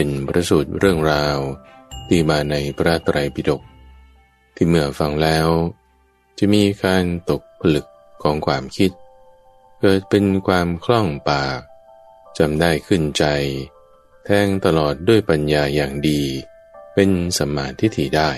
[0.00, 1.38] เป็นประสูตรเรื่องราว
[2.08, 3.62] ที่มาในพระไตรปิฎก
[4.54, 5.48] ที่เมื่อฟังแล้ว
[6.38, 7.86] จะมีการตกผลึก
[8.22, 8.90] ของความคิด
[9.80, 11.60] เกิดเป็นความคล่องปาก
[12.38, 13.24] จำได้ขึ้นใจ
[14.24, 16.22] แทงตลอดด้วยปัญญาอย่างดี
[16.94, 18.30] เป็นสมาธิถิได้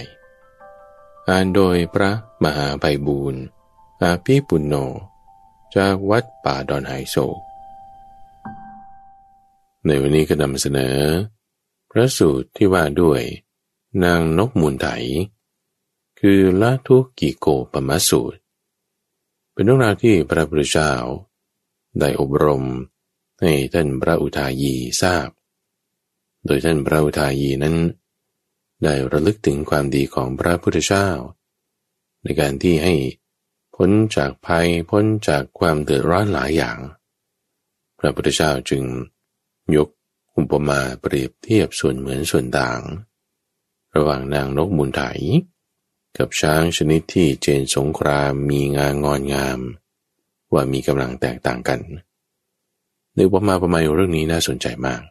[1.29, 2.11] อ่านโดยพระ
[2.45, 3.43] มหาไพบูรณ์
[4.03, 4.75] อาภิปุณโญ
[5.77, 7.17] จากวัดป่าดอนไฮโซ
[9.85, 10.99] ในวันนี้ก็นำเสนอ
[11.91, 13.23] พระสูตรที่ว่าด้วย
[14.05, 14.88] นางนกมูลไถ
[16.21, 18.41] คือละทุกิโกปมสูตร
[19.52, 20.93] เป็นเรื่องราวที่พระพุทธเจ้า
[22.01, 22.65] ได้อบรม
[23.41, 25.29] ให้ท่านพระอุทายีทราบ
[26.46, 27.77] โดยท่านพระอุทายีนั้น
[28.83, 31.09] ได้ระลึกถึงความดีของพระพุทธเจ้า
[32.23, 32.95] ในการที่ให้
[33.77, 36.79] พ้นจากภัยพ้นจากความเดือดร้อนหลายอย่าง
[37.99, 38.83] พระพุทธเจ้าจึง
[39.77, 39.88] ยก
[40.41, 42.80] อุปมาเปรียบเทียบส่วนเหมือนส่วนต่าง
[43.96, 45.02] ระหว่างนางนกมุนไถ
[46.19, 49.59] กับช้างชนิดที่เจนสงครามมีงางอนงาม
[50.52, 51.80] ว่ามีกำลังแตกต่างกัน
[53.15, 55.02] ในอุปมาประมาณเรื่องนี้น่าสนใจมาก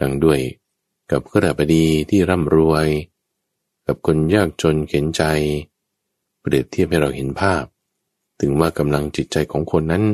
[0.00, 0.40] ดังด้วย
[1.10, 2.86] กับกระบดีที่ร่ำรวย
[3.86, 5.22] กับคนยากจนเข็นใจ
[6.40, 7.64] เปรียบเทียบให้เราเห็นภาพ
[8.40, 10.04] ถึงว่ากำลังจิตใจของคนนั้น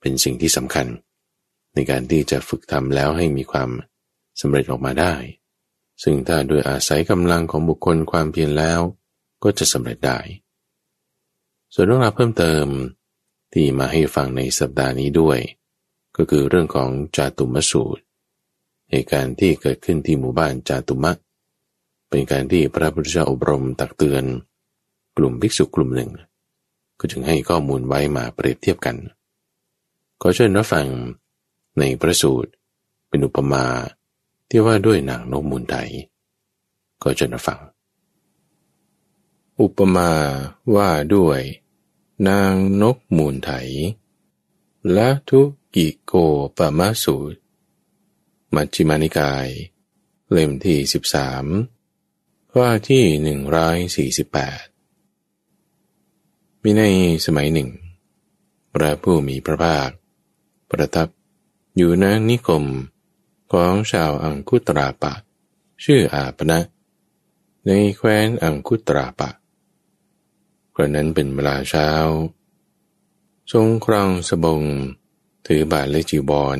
[0.00, 0.86] เป็นสิ่งที่สำคัญ
[1.74, 3.70] ในการที่จะฝึกทำแล้วให้มีความ
[4.40, 5.14] สำเร็จออกมาได้
[6.02, 8.80] ซึ่งถ้าโดยอาศัยกำลังของบุคคลความเพียรแล้ว
[9.42, 10.18] ก็จะสำเร็จได้
[11.74, 12.66] ส่วนเรื่องราวเพิ่มเติม
[13.52, 15.38] ที่มาให้ฟังในสัปดาห์นี้ด้วย
[16.16, 18.02] ก็คือเรื่องของจาตุมสูตร
[18.90, 21.12] เหตุการณ์ที่เกิดขึ้นที่หมู่บ้านจาตุมะ
[22.08, 24.24] เป็นการที่พระพุทธเจ้าอบรมตักเตือน
[25.16, 26.10] กลุ่มภิกษุกลุ่มหนึ่ง
[26.98, 28.96] ก็จึงให้ข้อมูลไว้มาเปรียบเทียบกัน
[30.20, 30.86] ขอเชิญรับฟัง
[31.78, 32.50] ในพระสูตร
[33.08, 33.66] เป็นอุปมา
[34.48, 35.90] ที่ว่าด้วยนางนกมูลไทย
[37.02, 37.60] ก็จะนฟัง
[39.60, 40.10] อุปมา
[40.74, 41.40] ว่าด้วย
[42.28, 42.52] นาง
[42.82, 43.50] นกมูลไถ
[44.96, 45.40] ละทุ
[45.74, 46.12] กิโก
[46.56, 47.38] ปมาสูตร
[48.54, 49.48] มัชฌิมานิกาย
[50.30, 51.44] เล่มที่สิบสาม
[52.58, 54.64] ว่าที่หนึ่งร้อยสี่สิบแปด
[56.62, 56.82] มีใน
[57.26, 57.70] สมัยหนึ่ง
[58.72, 59.88] พระผู้มีพระภาค
[60.70, 61.08] ประทับ
[61.80, 62.64] อยู่ณนิคม
[63.52, 65.12] ของชาวอังคุตราปะ
[65.84, 66.60] ชื่ออาปนะ
[67.66, 69.30] ในแคว้นอังคุตราปะ
[70.74, 71.90] กระนั้นเป็นเวลาเช้า
[73.52, 74.62] ทรงครองสบง
[75.46, 76.58] ถือบาทและจีบอล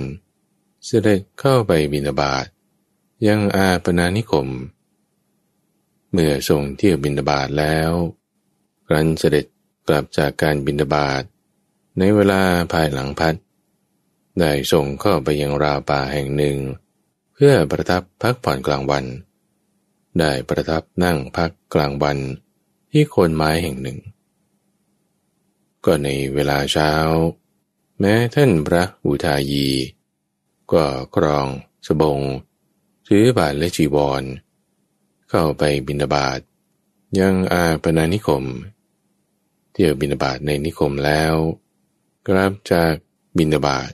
[0.86, 2.46] เสด็จเข้าไปบินาบาต
[3.26, 4.48] ยังอาปนานิคม
[6.10, 7.90] เมื่อทรงเที่ยวบินาบาตแล้ว
[8.92, 9.44] รันเสด็จ
[9.88, 11.22] กลับจากการบินาบาต
[11.98, 12.42] ในเวลา
[12.72, 13.36] ภายหลังพัด
[14.40, 16.56] ได้ส่งเข้าไปยังราป่าแห่งหนึ่ง
[17.34, 19.04] เพื่อประทับพักผ่อนกลางวัน
[20.18, 22.18] ได้ประทับนั่งพักกลางวัน
[22.90, 23.98] ที่โคนไม้แห่งหนึ่ง
[25.84, 26.92] ก็ในเวลาเช้า
[28.00, 29.68] แม้ท่านพระอุทายี
[30.72, 30.84] ก็
[31.16, 31.46] กรอง
[31.86, 32.20] สบง
[33.08, 34.22] ถือบาทและจีวร
[35.28, 36.40] เข้าไปบินาบาต
[37.18, 38.44] ยังอาปนานิคม
[39.72, 41.34] เที่ยวบินาบาตในนิคมแล้ว
[42.26, 42.92] กลับจาก
[43.36, 43.90] บินาบาต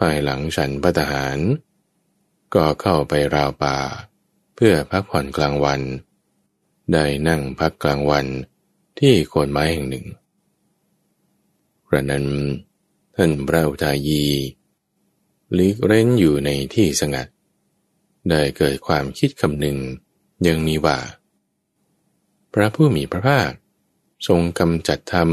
[0.00, 1.38] ภายหลังฉันพัตหาร
[2.54, 3.76] ก็เข้าไปราวป่า
[4.54, 5.80] เพื่อพักผ่อนกลางวัน
[6.92, 8.26] ได้นั่งพักกลางวัน
[8.98, 10.06] ที่โคนไม้แห่งหนึ่ง
[11.88, 12.26] กระนั้น
[13.16, 14.24] ท่านพระอุทายี
[15.58, 17.28] ลิกเร้นอยู่ในที่สงัด
[18.28, 19.78] ได้เกิดความคิดคำหนึ่ง
[20.46, 20.98] ยังมีว่า
[22.52, 23.50] พระผู้มีพระภาค
[24.26, 25.30] ทรงกำจัดธรรม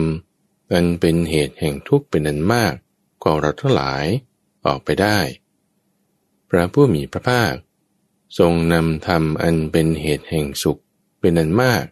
[0.71, 2.73] อันเป็นเหตุแห่งทุกข์เป็นอันมาก
[3.23, 4.05] กว่าเราทั้งหลาย
[4.67, 5.19] ออกไปได้
[6.49, 7.53] พระผู้มีพระภาค
[8.39, 10.81] ทรงนำธรรมอันเป็นเหตุแห่งสุข
[11.19, 11.83] เป็นอันมาก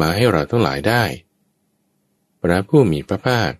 [0.00, 1.04] มาให้เราทั้งหลายได้
[2.42, 3.50] พระผู้มีพระภาค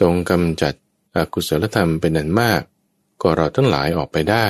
[0.00, 0.74] ทรงกำจัด
[1.16, 2.62] อกุศลธรรมเป็นอันมาก
[3.22, 4.46] ก็เราทั้งหลายออกไปได้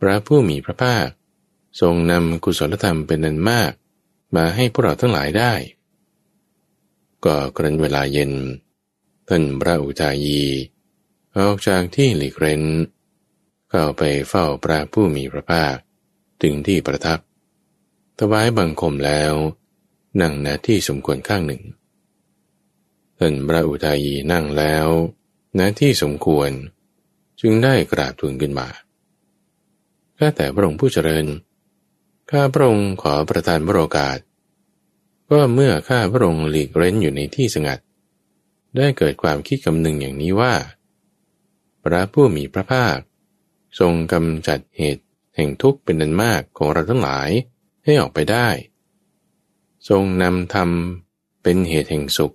[0.00, 1.06] พระผู้มีพระภาค
[1.80, 3.72] ทรงนำกุศลธรรมเป็นอันมาก
[4.36, 5.54] มาให้พวกเราทั้งหลายได้
[7.24, 8.32] ก็กรันเวลาเย็น
[9.28, 10.42] ท่านพระอุทายี
[11.38, 12.62] ออกจากที่หลีกเร้น
[13.70, 15.76] เข้าไปเฝ้าพระผู้มีพระภาค
[16.42, 17.18] ถึงที่ประทับ
[18.18, 19.34] ถวายบังคมแล้ว
[20.20, 21.62] นั่งณที่สมควรข้างหนึ่ง
[23.18, 24.86] ท่านพระอุทายีนั่งแล้ว
[25.58, 26.50] ณที่สมควร
[27.40, 28.68] จึงได้กราบทูลขึ้นมา
[30.18, 31.26] ข้าแต่พระองค์ผู้เจริญ
[32.30, 34.18] ข้าพระองค์ขอประทานพระโอกาส
[35.32, 37.78] ว่าเมื่อข้าพระองค์หลีกเร้นอยู่ในที่สงัด
[38.76, 40.54] ได้เกิดความคิดกำนึงอย่างนี้ว่า
[41.86, 42.98] พระผู้มีพระภาค
[43.78, 45.04] ทรงกำจัดเหตุ
[45.36, 47.30] แห่งทุกข์เป็นนันมากของเราทั้งหลาย
[47.84, 48.48] ให้ออกไปได้
[49.88, 50.70] ทรงนำธรรม
[51.42, 52.34] เป็นเหตุแห่งสุข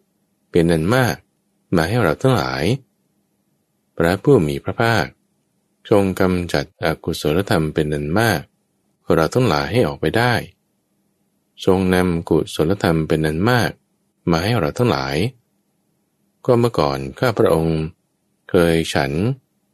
[0.52, 1.16] เป็นนันมาก
[1.76, 2.64] มาให้เราทั้งหลาย
[3.98, 5.06] พระผู้มีพระภาค
[5.90, 8.42] ทรงกำจัดอกุศลธรรมเป็นนันมาก
[9.04, 10.34] ของเราทั้งหลายให้ออกไปได้
[11.66, 13.72] ทรงนำกุศลธรรมเป็นนันมาก
[14.32, 15.16] มาให้เราทั้งหลาย
[16.46, 17.80] ก็เมื่อก่อนข้าพระองค์
[18.50, 19.14] เคยฉัน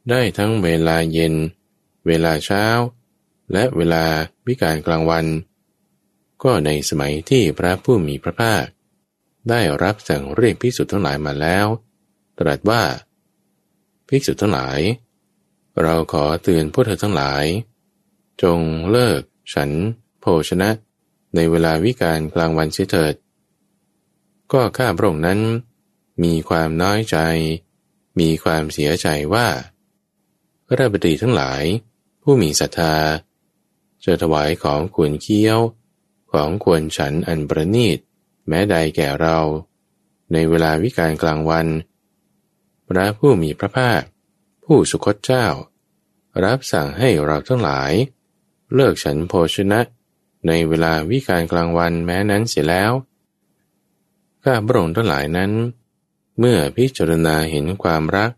[0.10, 1.34] ได้ทั้งเวลาเย็น
[2.08, 2.66] เวลาเช้า
[3.54, 4.06] และเวลา
[4.48, 5.26] วิการกลางวัน
[6.44, 8.66] ก็ในสมัยที่พระผู้มีพระภาค
[9.50, 11.68] ได้รับสั่งเรียกภิกษุทั้งหลายมาแล้ว
[12.40, 12.84] ตรัสว่า
[14.08, 14.80] ภิกษุทั้งหลาย
[15.82, 17.46] เราขอเตือนพวกเธอทั้งหลาย
[18.44, 18.60] จง
[18.92, 19.22] เลิก
[19.54, 19.72] ฉัน
[20.20, 20.70] โภชนะ
[21.36, 23.14] ในเวลาวิการกลางวันเสียเถิด
[24.52, 25.40] ก็ข้าพระองค์นั้น
[26.24, 27.18] มีความน้อยใจ
[28.20, 29.48] มีความเสียใจว่า
[30.76, 31.64] ระบดีทั้งหลาย
[32.22, 32.96] ผู้มีศรัทธา
[34.06, 35.60] จะถวายของควรเคี้ยว
[36.32, 37.98] ของควรฉันอันประณีต
[38.48, 39.40] แม้ใดแก่เรา
[40.34, 41.68] ในเวลาวิการกลางวัน
[42.88, 44.02] พระผู้มีพระภาค
[44.64, 45.46] ผู้สุคตเจ้า
[46.44, 47.92] รับสั่งให้เราทั้งหลาย
[48.74, 49.82] เลิกฉันโภชนะ
[50.48, 52.92] ในเวลาวิการกลางวันแม้นั้นเสียแล้ว
[54.44, 55.52] ข้าพระองค์ทั้งหลายนั้น
[56.40, 58.32] เมื่อพิจารณาเห็นความรัก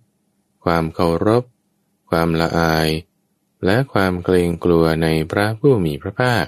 [0.63, 1.43] ความเคารพ
[2.09, 2.89] ความละอาย
[3.65, 6.45] และความเกรงกลัวในพระผู้มีพระภาค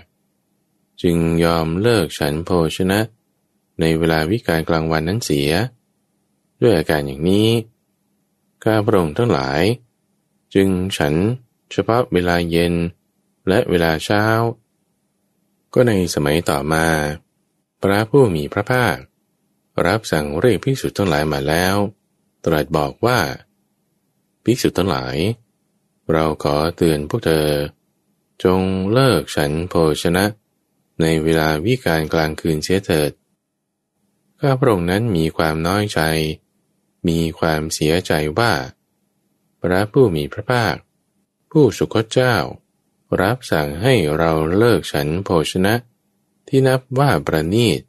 [1.01, 2.99] จึงยอมเลิกฉันโภชนะ
[3.79, 5.51] ในเวลาวิการกลางวันนั้นเสีย
[6.61, 7.49] ด้วยอาการอย่างนี้
[8.63, 9.61] ข้าพระองค์ทั้งหลาย
[10.53, 11.15] จึงฉัน
[11.71, 12.73] เฉพาะเวลาเย็น
[13.47, 14.23] และเวลาเช้า
[15.73, 16.85] ก็ในสมัยต่อมา
[17.81, 18.97] พระผู้มีพระภาค
[19.85, 21.75] รับสั่งเรียกภิกษุทั้งหลายมาแล้ว
[22.45, 23.19] ตรัสบอกว่า
[24.43, 25.17] ภิกษุทั้งหลาย
[26.13, 27.47] เราขอเตือนพวกเธอ
[28.43, 28.61] จง
[28.93, 30.25] เลิกฉันโภชนะ
[31.01, 33.11] ในเวลาวิการกลางคืนเสียเถิด
[34.39, 35.99] ข้าพระองค์นั้นมีความน้อยใจ
[37.07, 38.53] มีความเสียใจว่า
[39.61, 40.75] พระผู้มีพระภาค
[41.51, 42.35] ผู้สุคตเจ้า
[43.21, 45.73] รับสั่งให้เราเลิกฉันโภชนะ
[46.47, 47.79] ที่นับว่าประณีต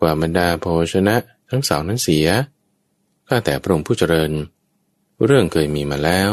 [0.00, 1.16] กว่าบรรดาโภชนะ
[1.50, 2.28] ทั้งสองนั้นเสีย
[3.28, 4.32] ข้าแต่พระองค์ผู้เจริญ
[5.24, 6.32] เรื่องเคยมีมาแล้ว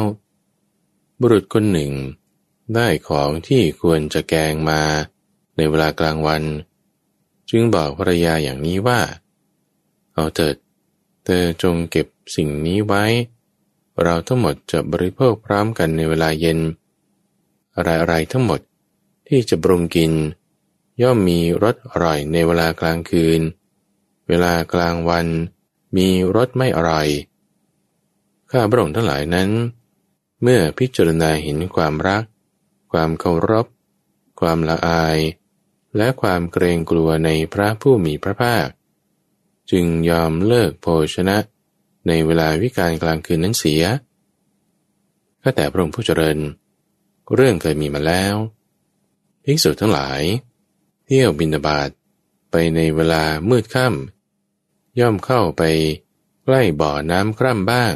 [1.22, 1.92] บุรุษคนหนึ่ง
[2.76, 4.82] ได้ของที่ควรจะแกงมา
[5.56, 6.44] ในเวลากลางวัน
[7.50, 9.00] จึงบอกภรรยาอย่างนี้ว่า
[10.14, 10.56] เอาเถิด
[11.26, 13.06] เธอจงเก็บสิ่งนี้ไว้
[14.04, 16.60] เราทั้งหมดจะบริโภคพร้อมกันในเวลาเย็น
[17.76, 18.60] อะไรๆทั้งหมด
[19.28, 20.12] ที่จะปรุงกิน
[21.02, 23.42] ย่อมมีรสอร่อยในเวลากลางคืน
[24.28, 25.28] เวลากลางวัน
[25.98, 27.08] มีรสไม่อร่อย
[28.52, 29.50] ข้าพระองค์ทั้งหลายนั้น
[30.42, 32.24] เมื่อพิจารณาเห็นความรัก
[32.92, 33.68] ความเคารพ
[34.40, 35.20] ความละอาย
[35.98, 38.68] และความเกรงกลัวในพระผู้มีพระภาค
[39.72, 41.38] จึงยอมเลิกโภชนะ
[42.08, 43.84] ในเวลาวิการกลางคืนนั้นเสีย
[45.44, 46.38] ก็แต่พระองค์ผู้เจริญ
[47.36, 48.36] เรื่องเคยมีมาแล้ว
[49.44, 50.22] ภิกษุทั้งหลาย
[51.06, 51.90] เที่ยวบินาบาต
[52.52, 55.64] ไปในเวลามืดค่ำย่อมเข้าไป
[56.44, 57.94] ใกล้บ่อน้ำคร่ำบ้าง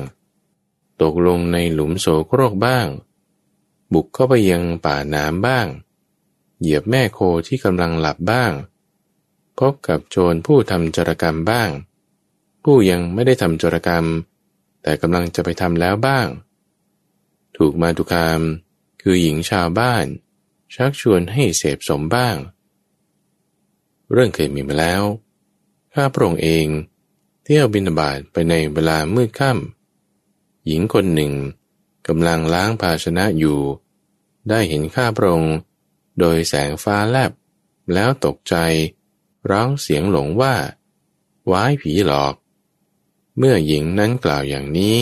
[1.01, 2.87] ตกลงในหลุมโสโครกบ้าง
[3.93, 5.67] บุกเข้าไปยังป่าน้ำบ้าง
[6.59, 8.51] เหยียบแม่โคที่กำลังหลับบ้าง
[9.59, 11.69] พบกับโจรผู้ทำจรกรรมบ้าง
[12.63, 14.05] ผู้ยังไม่ได้ทำจรกรรม
[14.83, 16.27] แต่กำลังจะไปทำแล้วบ้าง
[17.57, 18.41] ถูกมาตุคาม
[19.01, 20.05] คือหญิงชาวบ้าน
[20.75, 22.35] ชักชวนให้เสพสมบ้าง
[24.11, 25.03] เรื่องเคยมีมาแล้ว
[25.93, 26.67] ข้าพระองค์เอง
[27.43, 29.80] เที่ยวบินาบาตไปในเวลามืดค่ำ
[30.67, 31.33] หญิงคนหนึ่ง
[32.07, 33.59] กำลังล้างภาชนะอยู่
[34.49, 35.55] ได้เห็นข้าพระองค์
[36.19, 37.31] โดยแสงฟ้าแลบ
[37.93, 38.55] แล้วตกใจ
[39.49, 40.55] ร้องเสียงหลงว่า
[41.51, 42.33] ว้ายผีหลอก
[43.37, 44.97] เมื่อหญิงนั้นกล่าวอย่างนี้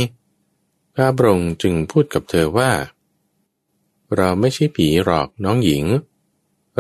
[0.96, 2.72] ข้าพระองค์จึงพูดกับเธอว่า
[4.16, 5.86] เราไม่ใช่ผีหรอกน้องหญิง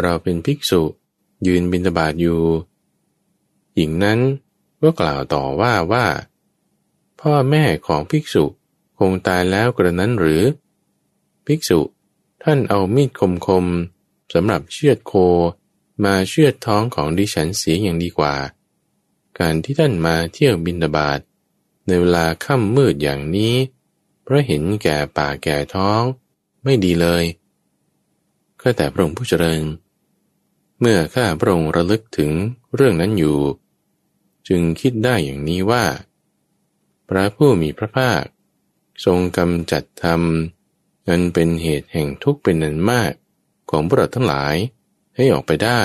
[0.01, 0.81] เราเป็นภิกษุ
[1.47, 2.41] ยืนบิณฑบาตอยู่
[3.75, 4.19] หญิงนั้น
[4.81, 6.05] ก็กล่าวต่อว่าว่า
[7.21, 8.45] พ่อแม่ของภิกษุ
[8.99, 10.43] คงตายแล้วกระนั้นหรือ
[11.45, 11.79] ภิกษุ
[12.43, 13.65] ท่านเอามีดคมคม
[14.33, 15.13] สำหรับเชือดโค
[16.05, 18.35] มาเชือดท้องของดิฉันเสียอย่างดีกว่า
[19.39, 21.19] การที่ท่านมาเที่ยวบินดาบาด
[21.87, 23.55] ในเวลาค่ำมืดอย่างนี้
[24.23, 26.01] เพราะเห็นแก่ป่าแก่ท้อง
[26.63, 27.23] ไม่ดีเลย
[28.61, 29.63] ก็แต่พระองค์ผู้เจริญ
[30.79, 32.31] เมื่อข้าพระองค์ระลึกถึง
[32.75, 33.39] เรื่องนั้นอยู่
[34.47, 35.85] จึงคิดได้อย่างนี้ว่า
[37.09, 38.23] พระผู้มีพระภาค
[39.05, 40.21] ทรงกำจัดธรรม
[41.07, 43.13] อันเป็นเหตุแห่งทุกข์เป็นนันมาก
[43.69, 44.55] ของพวกเราทั้งหลาย
[45.15, 45.81] ให้ออกไปได้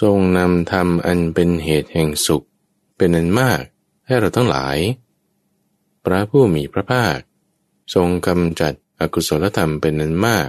[0.00, 2.46] ทรงนำธรรมอันเป็นเหตุแห่งสุข
[2.96, 3.62] เป็นนันมาก
[4.06, 4.76] ให้เราทั้งหลาย
[6.04, 7.18] พระผู้มีพระภาค
[7.94, 10.48] ทรงกำจัดอกุศลธรรมเป็นนันมาก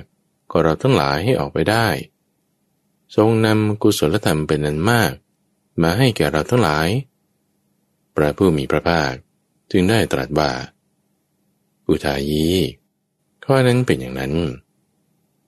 [0.52, 1.88] ก็เราทั้งหลายให้ออกไปได้
[3.16, 5.12] ทรงนำกุศลธรรมเป็นนันมาก
[5.82, 6.88] มาให้แก่เราทั้งหลาย
[8.16, 9.14] พระผู้มีพระภาค
[9.72, 10.52] จึงได้ตรัสว่า
[11.88, 12.48] อุทายี
[13.46, 14.34] ข้อนั้นเป็นอย่างนั้น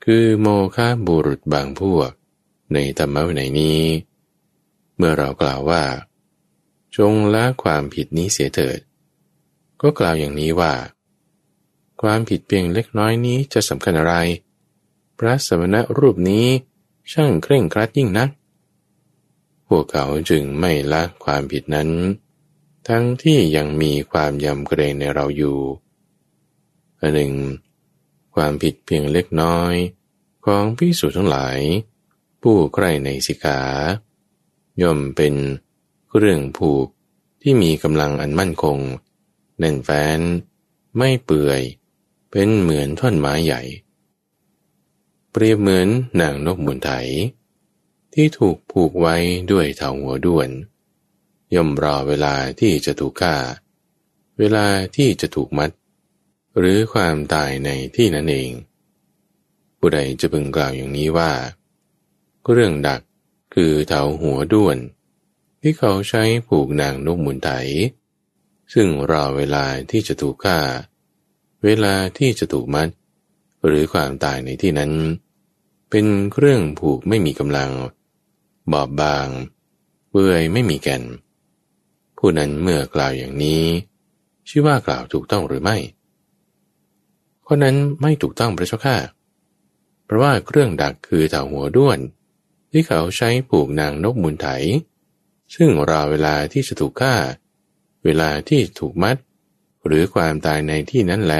[0.03, 2.09] คือโมฆะบุรุษบางพวก
[2.73, 3.81] ในธรรมะวินัยนี้
[4.97, 5.83] เมื่อเรากล่าวว่า
[6.97, 8.79] จงละความผิดนี้เสียเถิด
[9.81, 10.73] ก็กล่าวอย่างนี้ว่า
[12.01, 14.15] ความผิดเพียงเล็กน้อยนี้จะสำคัญอะไร
[15.19, 16.47] พระสมณะรูปนี้
[17.11, 18.29] ช่างเคร่งครัดยิ่งนัก
[19.67, 21.89] พวกเขาจึงไม่ละความผิดนั้น
[22.87, 25.57] ทั้งที่ยังมีความยำเกรงในเราอยู่
[27.01, 27.33] อันหนึ่ง
[28.35, 29.73] ความผิดเพียงเล็กน้อย
[30.45, 31.59] ของพิสูจทั้งหลาย
[32.41, 33.61] ผู้ใครในสิกา
[34.81, 35.35] ย่อมเป็น
[36.17, 36.87] เรื่องผูก
[37.41, 38.77] ที่มีกำลังอันมั่นคง
[39.59, 40.19] แน่นแฟ้น
[40.97, 41.61] ไม่เปื่อย
[42.31, 43.61] เป็นเหมือนท่อนไม้ใหญ่
[45.31, 45.87] เปรียบเหมือน
[46.21, 46.91] นางนกบุญไถ
[48.13, 49.15] ที่ถูกผูกไว้
[49.51, 50.49] ด้วยเถาหัวด้วน
[51.55, 53.35] ย่อมรอเวลาที่จะถูกฆ่า
[54.39, 54.65] เวลา
[54.95, 55.71] ที่จะถูกมัด
[56.57, 58.51] หรือความตายในที่นั้นเอง
[59.77, 61.31] ผู้ใดจะพึงกล่าวอย่างนี้ว่า
[62.51, 63.01] เรื่องดัก
[63.53, 64.77] คือเถาหัวด้วน
[65.61, 67.49] ที่เขาใช้ผูกนางนกมุนไถ
[68.73, 70.59] ซึ่งรอเวลาที่จะถูกฆ่า
[71.63, 72.89] เวลาที่จะถูกมัด
[73.65, 74.91] หรือความตายในที่นั้น
[75.89, 77.71] เป็นเครื่องผูกไม่มีกำลัง
[78.71, 79.27] บอบบาง
[80.09, 81.03] เบื่อไม่มีแก่น
[82.17, 83.63] ผู้นั้นเมื่อกล่าวอย่างนี้
[84.49, 85.77] ชื่อว่ากล่าวถูกต้องหรือไม่
[87.51, 88.97] ข้อนั้นไม่ถูกต้องพระเจ้าค่ะ
[90.05, 91.99] เพราะว่าเครื่องดักคือเต่าหัวด้วน
[92.71, 94.47] ที่เขาใช้ผูกนางนกมุนไถ
[95.55, 97.15] ซึ่งรอเวลาที่จะถูกฆ่า
[98.03, 99.17] เวลาที่ถูกมัด
[99.85, 101.35] หรือความตายในที่นั้นแล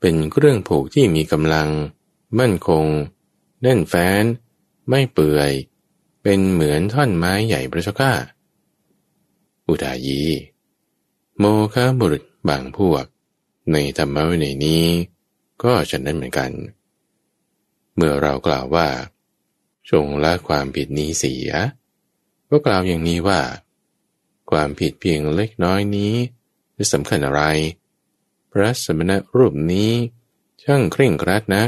[0.00, 1.68] เป็นเครื่องผูกที่มีกำลัง
[2.38, 2.84] มั่นคง
[3.62, 4.24] แน่นแฟ้น
[4.88, 5.52] ไม่เปื่อย
[6.22, 8.12] เป็นเหมือนท่อนไม้ใหญ่พระเจ้าค่ะ
[9.66, 10.22] อุทายี
[11.38, 11.44] โม
[11.74, 13.04] คาบุรุษบางพวก
[13.72, 14.86] ในธรรมะวินัยนี้
[15.62, 16.50] ก็ฉะนั้นเหมือนกัน
[17.94, 18.88] เมื่อเรากล่าวว่า
[19.90, 21.50] จงละความผิดนี้เสีย
[22.48, 23.40] ก็กล่าวอย่างนี้ว่า
[24.50, 26.14] ความผิดเพียงเล็กน้อยนี้
[26.76, 27.42] จะสำคัญอะไร
[28.50, 29.92] พระสมณะรูปนี้
[30.62, 31.64] ช่างเคร่งครัดนะ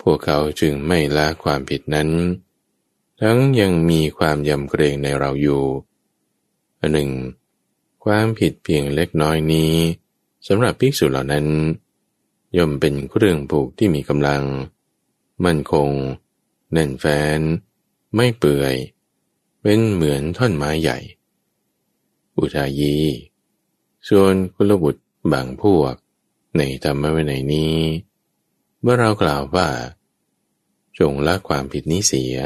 [0.00, 2.08] พวกเขาจึงไม่ละความผิดนั้น
[3.20, 5.64] ทั้งยังมีความยำเกรงในเราอยู่
[6.80, 7.10] อันหนึ่ง
[8.04, 9.74] ความผิดเพียงเล็กน้อยนี้
[10.48, 11.46] สำหรับภิกษุเหล่านั้น
[12.56, 14.42] ย่อมเป็นเครื่องผูกที่มีกำลัง
[15.44, 15.88] มั่นคง
[16.72, 17.40] แน่นแฟ้น
[18.16, 18.74] ไม่เปื่อย
[19.62, 20.98] เป็นเหมือนท่อนไม้ใหญ่
[22.36, 22.96] อุทายี
[24.08, 25.94] ส่วนกุลบุตรบางพวก
[26.56, 27.76] ในธรรมะวินัยนี้
[28.80, 29.68] เมื่อเรากล่าวว่า
[30.98, 32.36] จงละความผิดนี้เสีย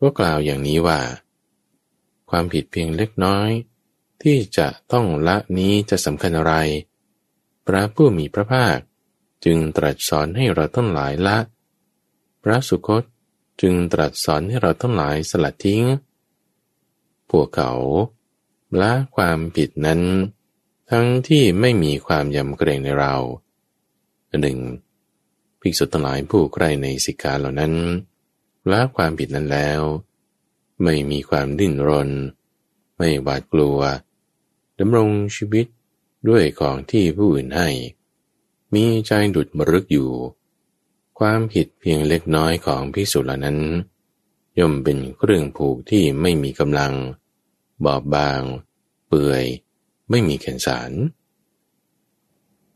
[0.00, 1.00] ก็กล่าวอย่างนี้ว่า
[2.30, 3.50] ความผิดเพียงเล็กน้อย
[4.24, 6.54] ที่จะต้องละนี้จะสำคัญอะไร
[7.66, 8.78] พระผู้มีพระภาค
[9.44, 11.38] จึงตรัสสอนให้เราทั้งหลายละ
[12.42, 13.04] พระสุคต
[13.60, 15.82] จึงตรัสสอนให้เราทั้งหลายสลัดทิ้ง
[17.30, 17.72] พวกเขา
[18.80, 20.00] ละความผิดนั้น
[20.90, 23.14] ทั้งที่ไม่มีความยำเกรงในเรา
[24.42, 24.58] หนึ่ง
[25.60, 27.74] ภิกษุทั้งหลายผู้ใครในสิกขาเหล่านั้น
[28.70, 29.80] ละความผิดนั้นแล้ว
[30.82, 32.10] ไม่มีความดิ้นรน
[32.98, 33.78] ไม่หวาดกลัว
[34.78, 35.66] ดำรงชีวิต
[36.28, 37.68] ด้วยของที่ผู้อื่นให้
[38.74, 40.10] มีใจดุดมรึกอยู่
[41.18, 43.58] ความผิดเพียงเล็กน้อยของพิสุเหล่านั้น
[44.58, 46.92] ย่อมเป็นเครื่องผูกที่ไม่มีกำลัง
[47.84, 48.40] บอบบาง
[49.06, 49.44] เปื่อย
[50.10, 50.92] ไม่มีแขนสาร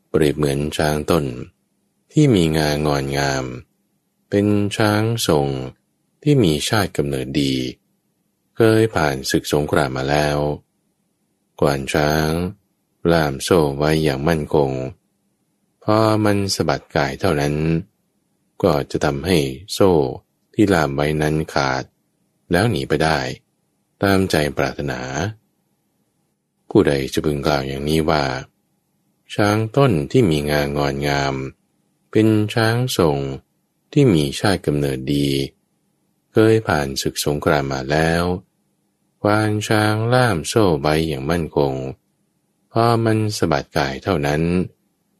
[0.08, 1.24] เปรียบเหมือนช้างต้น
[2.12, 3.44] ที่มีงางอนงาม
[4.30, 5.48] เป็นช้างทรง
[6.22, 7.54] ที่มีชาติกำเนิดดี
[8.56, 10.38] เคยผ่านศึกสงครามมาแล้ว
[11.60, 12.30] กวานช้าง
[13.12, 14.70] ล่ามโซ่ไว้อย่างมั่นคง
[15.84, 17.54] พอมันสะบัดกายเท่านั้น
[18.62, 19.38] ก็จะทำให้
[19.72, 19.92] โซ่
[20.54, 21.84] ที่ลามไว้นั้นขาด
[22.52, 23.18] แล้วหนีไปได้
[24.02, 25.00] ตามใจปรารถนา
[26.70, 28.24] ผู้ใดจะพึงกล่าวอย่างนี้ว่า
[29.34, 31.34] ช้างต้นที่มีงางอนงาม
[32.10, 33.18] เป็นช้างทรง
[33.92, 35.28] ที่มีชาติกำเนิดดี
[36.32, 38.22] เคยผ่านศึกสงครามมาแล้ว
[39.22, 41.74] ควานช้างล่ามโซ่ใบอย่างมั่นคง
[42.72, 44.42] พอมันสะบัดกายเท่านั้น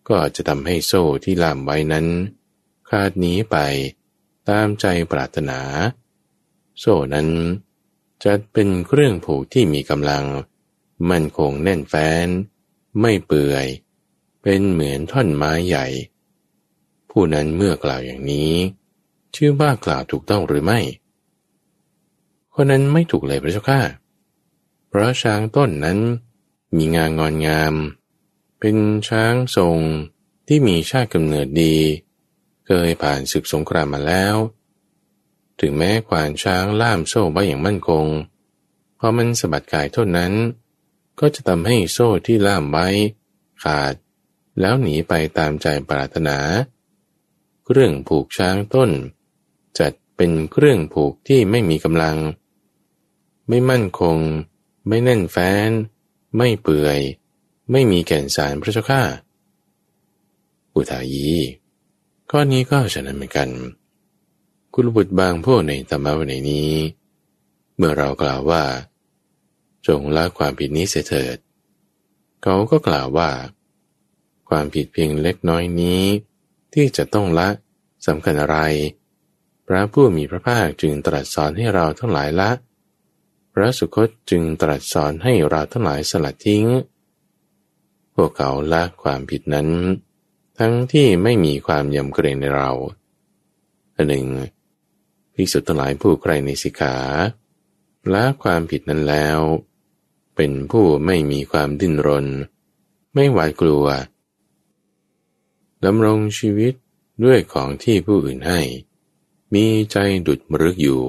[0.09, 2.07] ก็จะทำให้โซ่ที่ล่ามไว้นั้น
[2.89, 3.57] ขาดหนีไป
[4.49, 5.61] ตามใจปรารถนา
[6.79, 7.29] โซ่นั้น
[8.25, 10.25] จะเป็นเครื่องผูกที่มีกำลัง
[11.11, 12.27] มั่นคงแน่นแฟ้น
[13.01, 13.67] ไม่เปื่อย
[14.43, 15.87] เป็นเหมือนท่อนไม้ใหญ่
[17.11, 18.53] ผู้นั้นเมื่อกล่าวอย่างนี้
[19.35, 20.81] ชื่อว่ากล่าวถูกต้องหรือไม่
[22.61, 23.81] คนนั้นไม่ถูกเลยพระเจ้าค่ะ
[24.89, 25.99] เพราะช้างต้นนั้น
[26.77, 27.75] มีงางอนงาม
[28.61, 28.77] เป็น
[29.09, 29.79] ช้างทรง
[30.49, 31.77] ที่มีชาติกำเนิดดี
[32.67, 34.37] เคยผ่านศึกสงครามมาแล้ว
[35.61, 38.07] ถึงแม้ขวานช้างล่ามโซ่ไว้อย่างมั่นคง
[38.99, 40.33] พอมันสะบัดกายเท่านั้น
[41.21, 42.89] ก็จะทำให้โซ่ที่ล่ามไว้
[43.63, 43.95] ขาด
[44.61, 46.39] แล้วหนีไปตามใจปรารถนา
[47.71, 48.91] เรื่องผูกช้างต้น
[49.79, 52.17] จัดเป็นเครื่องผูกที่ไม่มีกำลัง
[53.49, 54.19] ไม่มั่นคง
[54.89, 55.71] ไม่แน่นแฟ้น
[56.37, 56.99] ไม่เปื่อย
[57.71, 59.03] ไม่มีแก่นสารพระเจ้าข้า
[60.75, 61.31] อุทายี
[62.31, 63.49] ข้อนี้ก็ฉะนั้นเหมือนกัน
[64.75, 66.73] กุลบุตรบางพวกในธรรมะวันนี้
[67.77, 68.65] เมื่อเรากล่าวว่า
[69.87, 71.37] จงละความผิดนี้เสียเถิด
[72.43, 73.31] เขาก็กล่าวว่า
[74.49, 76.03] ความผิดเพียงเล็กน้อยนี้
[76.75, 77.49] ที่จะต้องละ
[78.07, 78.59] สำคัญอะไร
[79.67, 82.51] พระผู้มีพระภาคจึงตรัสสอนให้เราทั้งหลายละ
[83.59, 86.65] ระสุคตจึงตรัสสอนให้เราทั้งหลายสลัดทิ้ง
[88.15, 89.69] พวกเขาละความผิดนั้น
[90.59, 92.71] ทั้งที่ไม่มีความยำเกรงในเรา
[93.95, 94.27] อันหนึ่ง
[95.35, 96.97] พิสุทธ์ทั้งหลายผู้ใครในสิกขา
[98.13, 99.39] ละความผิดนั้นแล้ว
[100.37, 102.27] เป็นผู้ไม่มีความดิ้นรน
[103.15, 103.87] ไม่หวาดกลัว
[105.85, 106.75] ดำรงชีวิต
[107.25, 108.61] ด้วยของที่ผู้อื่นให้
[109.55, 111.03] มีใจดุดมรึกอยู่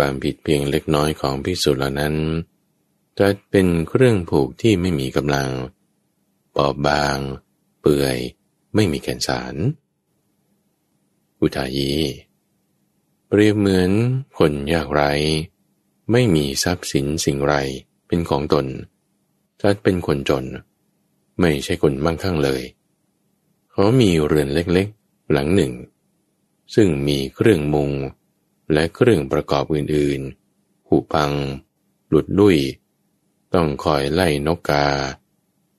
[0.00, 2.14] ความผิดเพียงเล็กน้อยของพิสุเหล่านั้น
[3.18, 5.48] จะเป็นเครื่องผูกที่ไม่มีกำลัง
[6.56, 7.18] บอบบาง
[7.80, 8.18] เปื่อย
[8.74, 9.54] ไม่มีแก่นสาร
[11.40, 11.92] อุทายี
[13.28, 13.90] เปรียบเหมือน
[14.38, 15.12] คนยากไร้
[16.12, 17.54] ไม่มีทรัพย์สินสิ่งไร
[18.06, 18.66] เป็นของตน
[19.60, 20.44] จะเป็นคนจน
[21.40, 22.62] ไม่ใช่คนมั่งคั่งเลย
[23.70, 25.72] เขามีเรือนเล็กๆ หลังหนึ่ง
[26.74, 27.90] ซึ่งมีเครื่องมุง
[28.72, 31.32] และเครื่องประกอบอื่นๆ หูพัง
[32.08, 32.58] หลุดลุ่ย
[33.54, 34.86] ต้องคอยไล่นกกา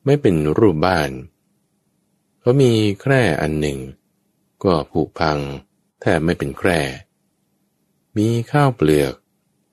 [0.06, 1.12] ไม่เป็นรูปบ้าน
[2.40, 2.72] เขามี
[3.02, 3.80] แคร่อันหนึ่ง
[4.64, 5.40] ก็ผุพัง
[6.02, 6.80] แทบไม่เป็นแคร่
[8.18, 9.14] มีข้าวเปลือก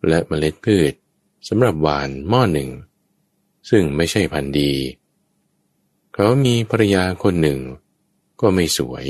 [0.09, 0.92] และเมล็ดพืช
[1.48, 2.70] สำหรับหวานหม้อหนึ่ง
[3.70, 4.72] ซึ่งไม่ใช่พันธุ์ดี
[6.14, 7.61] เขามีภรรยาคนหนึ่ง
[8.40, 9.07] ก็ไม่สวย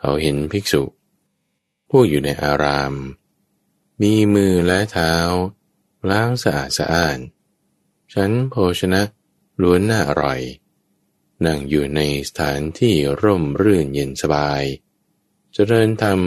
[0.00, 0.82] เขาเห็นภิกษุ
[1.96, 2.94] ผู้อยู่ในอาราม
[4.02, 5.14] มีมือและเท้า
[6.10, 7.18] ล้างสะอาดสะอ้าน
[8.12, 9.02] ฉันโภชนะ
[9.62, 10.40] ล้วนน่าอร่อย
[11.44, 14.76] นั่งอยู่ในสถานที่ร่มรื่นเย็นสบายจ
[15.52, 16.20] เจริญธรรม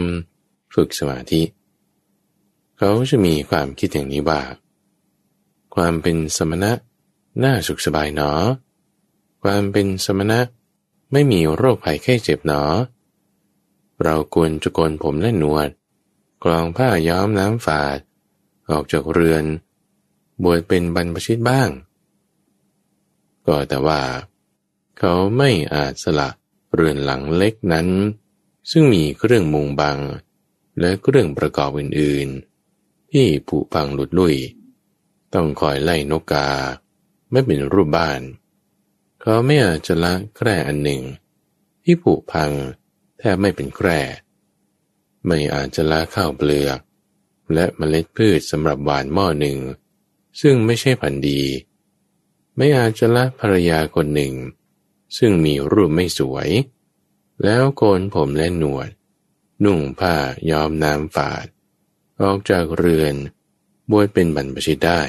[0.74, 1.42] ฝึกสมาธิ
[2.78, 4.42] เขาจะมีความคิดอย่างนี้ว่า
[5.74, 6.72] ความเป็นสมณะ
[7.44, 8.32] น่าสุขสบายหนอ
[9.42, 10.40] ความเป็นสมณะ
[11.12, 12.62] ไม่มีโรคภัยแค่เจ็บหนอ
[14.04, 15.68] เราควรจะโกนผมและหนวด
[16.44, 17.98] กรองผ้าย้อมน้ำฝาด
[18.70, 19.44] ออกจากเรือน
[20.42, 21.70] บวชเป็นบรรพชิตบ้าง
[23.46, 24.02] ก็แต่ว่า
[24.98, 26.28] เขาไม่อาจสละ
[26.74, 27.88] เรือนหลังเล็กนั้น
[28.70, 29.98] ซึ่งมีเครื่องมุงบัง
[30.80, 34.36] และเครื่องประกอบอื่นๆ ที่ผุพังหลุดลุ่ย
[35.34, 36.48] ต้องคอยไล่นกกา
[37.30, 38.20] ไม่เป็นรูปบ้าน
[39.20, 41.02] เขาไม่อาจจะละแคร่อันหนึ่ง
[41.82, 42.50] ที่ผุพัง
[43.18, 44.00] แทบไม่เป็นแคร่
[45.26, 46.78] ไม่อาจจะละข้าวเปลือก
[47.54, 49.58] และเมล็ดพืชสำหรับหวานหม้อหนึ่ง
[50.40, 51.42] ซึ่งไม่ใช่พันดี
[52.56, 54.34] ไม่อาจจะละภรรยาคนหนึ่ง
[55.18, 56.48] ซึ่งมีรูปไม่สวย
[57.44, 58.88] แล้วโกนผมและหนวด
[59.64, 60.14] นุ่งผ้า
[60.50, 61.46] ย้อมน้ำฝาด
[62.22, 63.14] ออกจากเรือน
[63.90, 65.00] บวชเป็นบรรพชิตได้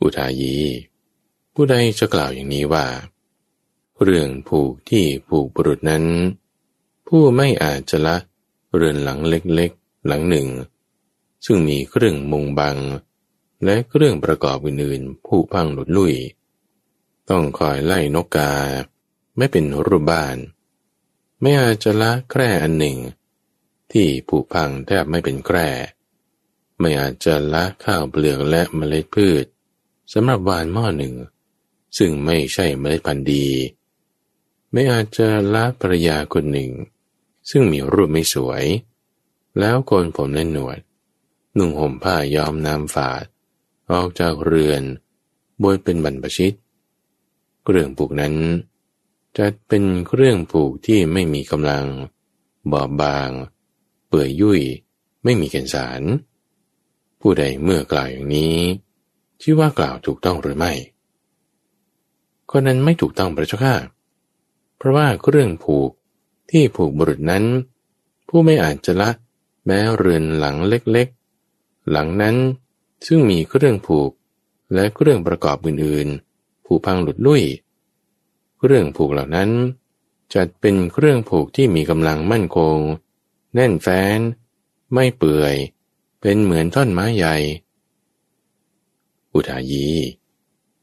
[0.00, 0.56] อุทายี
[1.54, 2.86] ผู้ใดจะกล่าวอย่างนี้ว่า
[4.02, 6.04] เรื่องผูกที่ผูกบุรุษนั้น
[7.06, 8.16] ผู้ไม่อาจจะละ
[8.74, 10.48] เรือนหลังเล็กๆ หลังหนึ่ง
[11.44, 12.76] ซึ่งมีเครื่องมุงบัง
[13.64, 16.14] และเครื่องประกอบอื่นๆ ผู้พังหลุดลุ่ย
[17.30, 18.52] ต้องคอยไล่นกกา
[19.36, 20.36] ไม่เป็นรูปบ้าน
[21.40, 22.98] ไม่อาจจะละแคร่อันหนึ่ง
[23.92, 25.68] ที่ผุพังแทบไม่เป็นแคร่
[26.80, 29.44] ไม่อาจจะละข้าวเปลือกและเมล็ดพืช
[30.12, 31.14] สำหรับวานหม้อหนึ่ง
[31.98, 33.46] ซึ่งไม่ใช่เมล็ดพันธุ์ดี
[34.72, 36.70] ไม่อาจจะละภรรยาคนหนึ่ง
[37.50, 38.64] ซึ่งมีรูปไม่สวย
[39.58, 40.78] แล้วโกนผมและหนวด
[41.56, 43.24] นุ่งห่มผ้าย้อมน้ำฝาด
[43.92, 44.82] ออกจากเรือน
[45.62, 46.56] บวยเป็นบรรพชิต
[47.64, 48.34] เครื่องผูกนั้น
[49.38, 51.84] จะเป็นเครื่องผูกที่ไม่มีกำลัง
[52.72, 53.30] บอบบาง
[54.08, 54.60] เปื่อยยุ่ย
[55.24, 56.02] ไม่มีแก่นสาร
[57.20, 58.56] ผู้ใดเมื่อกล่าวอย่างนี้
[59.42, 60.72] ชื่อว่ากล่าวถูกต้องหรือไม่
[62.50, 63.74] คนนั้นไม่ถูกต้องพระเจ้าค่ะ
[64.80, 65.90] เพราะว่าเครื่องผูก
[66.50, 67.44] ที่ผูกบุรุษนั้น
[68.28, 69.10] ผู้ไม่อาจจะละ
[69.66, 72.36] แม้เรือนหลังเล็กๆ หลังนั้น
[73.06, 74.10] ซึ่งมีเครื่องผูก
[74.74, 77.42] และเครื่องประกอบอื่นๆ ผูกพังหลุดลุ่ย
[78.58, 79.50] เครื่องผูกเหล่านั้น
[80.34, 82.76] จัดเป็นเครื่องผูกที่มีกำลังมั่นคง
[83.54, 84.18] แน่นแฟ้น
[84.94, 85.54] ไม่เปื่อย
[86.20, 87.36] เป็นเหมือนท่อนไม้ใหญ่
[89.32, 89.88] อุทายี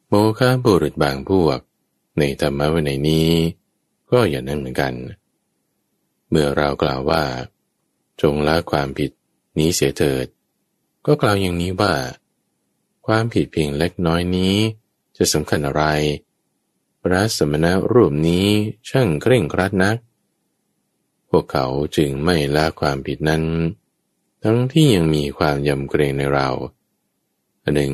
[0.07, 1.59] โมฆะบุรุษบางพวก
[2.17, 3.31] ในธรรมะวินัยนี้
[4.11, 4.93] ก็อย่างนั้นเหมือนกัน
[6.29, 7.23] เมื่อเรากล่าวว่า
[8.21, 9.11] จงละความผิด
[9.57, 10.25] นี้เสียเถิด
[11.05, 11.93] ก็กล่าวอย่างนี้ว่า
[13.07, 14.55] ความผิดเพียงเล็กน้อยนี้
[15.17, 15.83] จะสำคัญอะไร
[17.01, 18.47] พระสมณะรูปนี้
[18.89, 19.97] ช่างเคร่งครัดนัก
[21.29, 21.65] พวกเขา
[21.95, 23.43] จึงไม่ละความผิดนั้น
[24.43, 26.49] ทั้งที่ยังมีความยำเกรงในเรา
[27.75, 27.93] หนึ่ง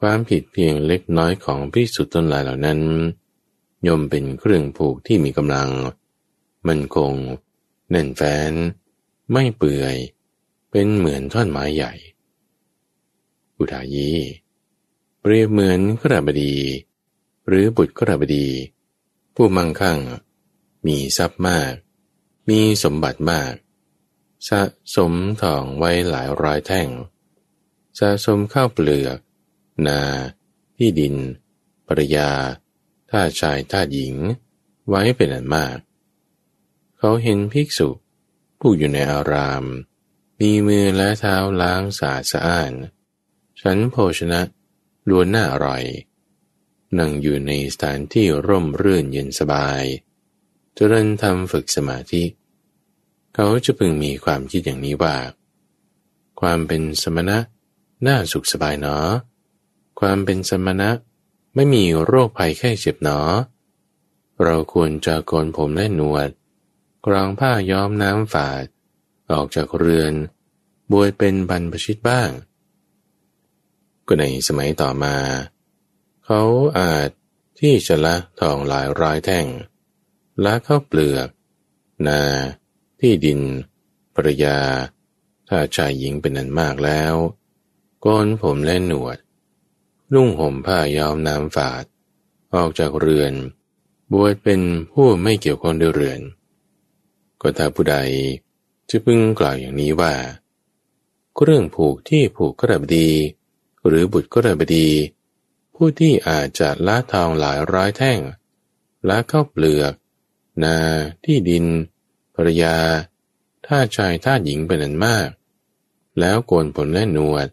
[0.00, 2.80] ความผิดเพียงเล็กน้อยของพิสุทธิ์ต้นลายเหล่านั้น
[3.86, 5.70] ย่อมเป็นเครื่องผูกที่มีกำลัง
[6.68, 7.12] มันคง
[7.90, 8.52] แน่นแฟ้น
[9.32, 9.96] ไม่เปื่อย
[10.70, 11.92] เป็นเหมือนท่อนไม้ใหญ่
[13.56, 14.12] อุทายี
[15.20, 16.56] เปรียบเหมือนกระบดี
[17.46, 18.48] หรือบุตรกระบดี
[19.34, 19.98] ผู้มั่งคั่ง
[20.86, 21.72] มีทรัพย์มาก
[22.48, 23.52] มีสมบัติมาก
[24.48, 24.60] สะ
[24.96, 26.88] สมทองไว้หลายร้อยแท่ง
[27.98, 29.18] สะสมข้าวเปลือก
[29.86, 30.00] นา
[30.76, 31.14] ที่ดิน
[31.86, 32.30] ปริยา
[33.10, 34.14] ท่าชายท่าหญิง
[34.88, 35.78] ไว้เป็นอันมาก
[36.98, 37.88] เขาเห็นภิกษุ
[38.58, 39.64] ผู้อยู่ในอาราม
[40.40, 42.72] มีมือและเท้าล้างสะอาดสะอ้าน
[43.60, 44.40] ฉันโภชนะ
[45.08, 45.84] ล้วนน่าอร่อย
[46.98, 49.82] นั่งอยู่ในสถานที่ร่มรื่นเย็นสบาย
[50.76, 52.22] จริญทำฝึกสมาธิ
[53.34, 55.16] เขาจะพึงมีความคิดอย่างนี้ว่า
[56.40, 57.38] ความเป็นสมณะ
[58.06, 59.08] น่าสุขสบายเนาะ
[60.00, 60.90] ความเป็นสมณะ
[61.54, 63.32] ไม่มีโรคภัยแค่เจ็บเนาะ
[64.44, 66.30] เราควรจะโกนผมและหนวด
[67.06, 68.64] กรองผ้าย้อมน้ำฝาด
[69.32, 70.12] ออกจากเรือน
[70.92, 72.30] บวยเป็นบรรพชิตบ้าง
[74.06, 75.16] ก็ในสมัยต่อมา
[76.24, 76.42] เขา
[76.78, 77.10] อาจ
[77.60, 79.46] ที่จะละทองหลายร้อยแท่ง
[80.44, 81.28] ละเข้าเปลือก
[82.06, 82.22] นา
[83.00, 83.40] ที่ดิน
[84.14, 84.58] ปรยา
[85.48, 87.14] ถ้าชายหญิงเป็นนันมากแล้ว
[88.00, 89.18] โกนผมและหนวด
[90.12, 91.84] นุ่งห่มผ้ายอมน้ำฝาด
[92.54, 93.32] ออกจากเรือน
[94.12, 94.60] บวชเป็น
[94.92, 96.20] ผู้ไม่เกี่ยวข้องด้วยเรือน
[97.40, 97.96] ก็ถ้าผู้ใด
[98.88, 100.14] จะพึงกล่าวอย่างนี้ว่า
[101.42, 103.10] เรื่องผูกที่ผูกกระบดี
[103.86, 104.88] หรือบุตรกระบดี
[105.74, 108.20] ผู้ที่อาจจะละทองหลายร้อยแท่ง
[109.08, 109.92] ละเข้าเปลือก
[110.62, 110.76] นา
[111.24, 111.64] ที่ดิน
[112.34, 112.76] ภรยา
[113.66, 115.28] ท่าชายท่าหญิงเป็นอันมาก
[116.20, 117.48] แล้วโกนผลและหนวด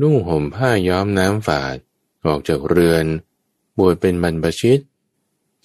[0.00, 1.76] นุ่งห่มผ้าย้อมน้ำฝาด
[2.26, 3.06] ออกจากเรือน
[3.78, 4.80] บวชเป็นบรรพชิต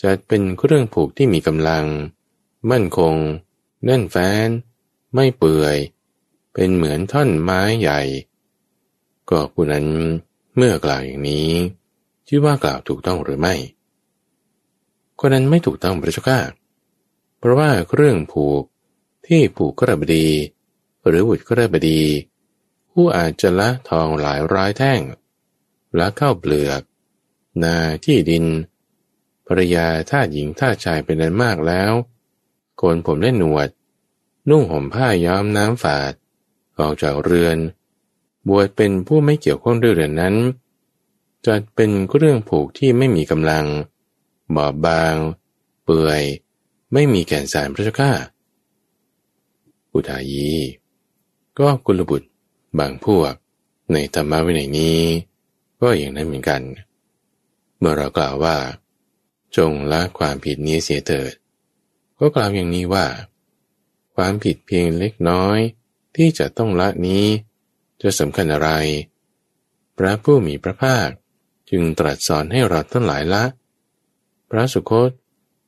[0.01, 1.85] จะเป็นเครื่องผูกที่มีกำลัง
[2.71, 3.15] มั่นคง
[3.83, 4.47] แน่นแฟ้น
[5.13, 5.77] ไม่เปื่อย
[6.53, 8.01] เป็นเหมือนท่อนไม้ใหญ่
[9.29, 9.85] ก็ผู้นั้น
[10.55, 11.49] เมื่อกล่าวอย่างนี้
[12.27, 13.55] ชื่อว่ากล่าวถูกต้องหรือไม่
[15.19, 16.39] คนนั้นไม่ถูกต้องพระเจ้าข้า
[17.39, 18.63] เพราะว่าเครื่องผูก
[19.27, 20.27] ที่ผูกกระบดี
[21.07, 22.01] หรือบุตรกระบดี
[22.91, 25.01] ผู้อาจจะละทองหลายร้อยแท่ง
[25.99, 26.81] ละเข้าเปลือก
[27.63, 27.75] นา
[28.05, 28.45] ที่ดิน
[29.47, 31.91] ภรยาท่าหญิงท่าชายเป็นนั้นมากแล้ว
[32.77, 33.69] โกนผมเล่นหนวด
[34.49, 36.13] นุ่งห่มผ้าย้อมน้ำฝาด
[36.79, 37.57] ออกจากเรือน
[38.47, 40.35] บวชเป็นผู้ไม่เกี่ยวข้องด้วยเรื่องนั้น
[41.45, 43.65] จะเป็นเรื่องผูกที่ไม่มีกำลัง
[44.55, 45.15] บอบบาง
[45.83, 46.23] เปื่อย
[46.93, 48.11] ไม่มีแก่นสารพระเจ้าข้า
[49.93, 50.51] อุทายี
[51.59, 52.28] ก็กุลบุตร
[52.79, 53.33] บางพวก
[53.93, 55.01] ในธรรมะวินัยนี้
[55.81, 56.61] ก็อย่างนั้นเหมือนกัน
[57.77, 58.57] เมื่อเรากล่าวว่า
[59.57, 61.33] จงละความผิดนี้เสียเถิด
[62.19, 63.07] ก็กล่าวอย่างนี้ว่า
[64.15, 65.59] ความผิดเพียงเล็กน้อย
[66.15, 67.25] ที่จะต้องละนี้
[68.01, 68.69] จะสำคัญอะไร
[69.97, 71.09] พระผู้มีพระภาค
[71.69, 73.43] จึงตรัสสอนให้เราทั้งหลายละ
[74.49, 75.11] พระสุคต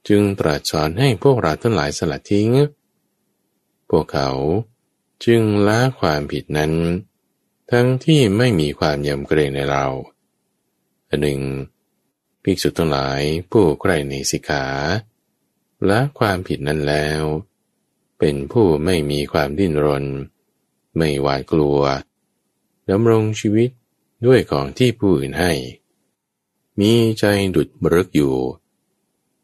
[0.09, 2.49] จึงตรัสสอนให้พวกเราทั้งหลายสลัดทิ้ง
[3.89, 4.29] พวกเขา
[5.25, 6.73] จึงละความผิดนั้น
[7.71, 9.85] ทั้งที่ไม่มีความยำเกรงในเรา
[11.09, 11.41] อันหนึ่ง
[12.43, 14.65] ภิกษุทั้งหลายผู้ใครในสิกขา
[15.89, 17.21] ละความผิดนั้นแล้ว
[18.19, 20.05] เป็นผู้ไม่มีความดิ้นรน
[20.97, 21.79] ไม่หวาดกลัว
[22.89, 23.69] ดำรงชีวิต
[24.25, 25.51] ด้วยของที่ผู้อื่นให้
[26.79, 28.35] มีใจดุดบรึกอยู่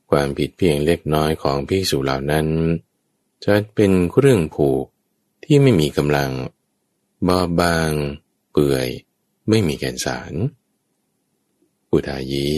[0.10, 2.48] ความผิดเพียงเล็กน้อยของภิกษุเหล่านั้น
[3.46, 4.86] จะเป็นเครื่องผูก
[5.50, 6.32] ที่ไม่มีกำลัง
[7.28, 7.92] บอบบาง
[8.52, 8.88] เปื่อย
[9.50, 10.34] ไม่มีแกนสาร
[11.92, 12.50] อุทายี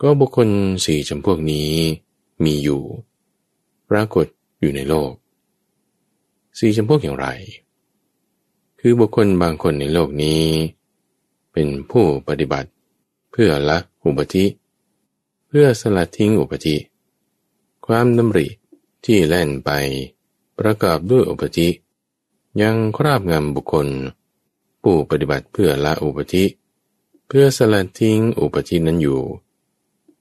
[0.00, 0.48] ก็บุคคล
[0.84, 1.72] สี่จำพวกนี้
[2.44, 2.82] มีอยู่
[3.90, 4.26] ปรากฏ
[4.60, 5.12] อยู่ในโลก
[6.58, 7.26] สี่จำพวกอย่างไร
[8.80, 10.44] คือบุคคลบางคนในโลกนี้
[11.52, 12.70] เป็นผู้ปฏิบัติ
[13.30, 14.44] เพื่อละอุปธิ
[15.46, 16.76] เพื่อสลัดทิ้งอุปธิ
[17.86, 18.46] ความดำริ
[19.04, 19.70] ที่แล่นไป
[20.62, 21.68] ประกอบด้วยอุปธิ
[22.62, 23.88] ยังคราบงำบุคคล
[24.82, 26.44] ผู้ปฏิบัติเพื่อละอุปธิ
[27.26, 29.20] เพื่อสลัดทิ้งอุปธินั้นอยู่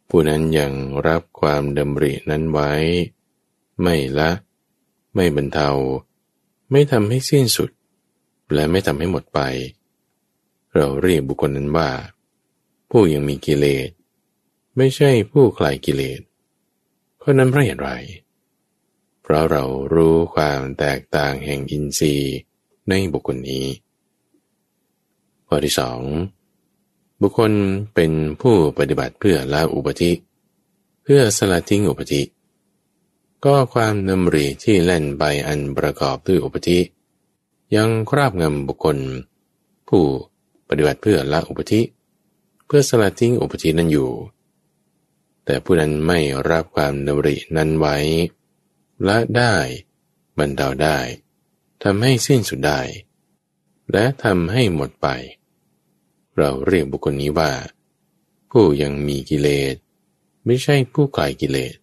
[0.09, 0.71] ผู้นั้นยัง
[1.07, 2.71] รับความดำรินั้นไว้
[3.81, 4.29] ไม่ละ
[5.15, 5.69] ไม่บรรเทา
[6.71, 7.69] ไม่ทำให้สิ้นสุด
[8.53, 9.39] และไม่ทำให้หมดไป
[10.75, 11.89] เราเรียกบุคคลนั้นว่า
[12.89, 13.89] ผู้ยังมีกิเลส
[14.77, 16.21] ไม่ใช่ผู้คลายกิเลส
[17.17, 17.89] เพราะนั้นเพราะเหตุไร
[19.21, 22.35] เพราะเรารู้ความแตกต่างแห่งอินทรีย์
[22.89, 23.65] ในบุคคลนี้
[25.47, 25.99] ข้อที่สอง
[27.21, 27.51] บุคคล
[27.95, 30.11] เป็นผู้ปฏิบัติเพื่อละอุปธิ
[31.03, 32.21] เพื่อสละทิ้งอุปธิ
[33.45, 36.79] ก็ความนำรีที่เล่นไปอันประกอบด้วยอุปธิ
[37.75, 38.97] ยังคราบงำบุคคล
[39.87, 40.03] ผู้
[40.69, 41.81] ปฏิบัติเพื่อละอุปธิ
[42.65, 44.09] เพื่อสละทิ้งอุปธินั้นอยู่
[45.45, 47.97] แต่ผู้นั้นไม่รับความนำรินั้นไว้
[49.07, 49.55] ละได้
[50.37, 50.97] บรรเทาได้
[51.83, 52.81] ทำให้สิ้นสุดได้
[53.91, 55.07] และทำให้หมดไป
[56.37, 57.51] เราเรียกบุคคลนี้ว่า
[58.51, 59.75] ผู้ยังมีกิเลส
[60.45, 61.75] ไม่ใช่ผู้กลายกิเลส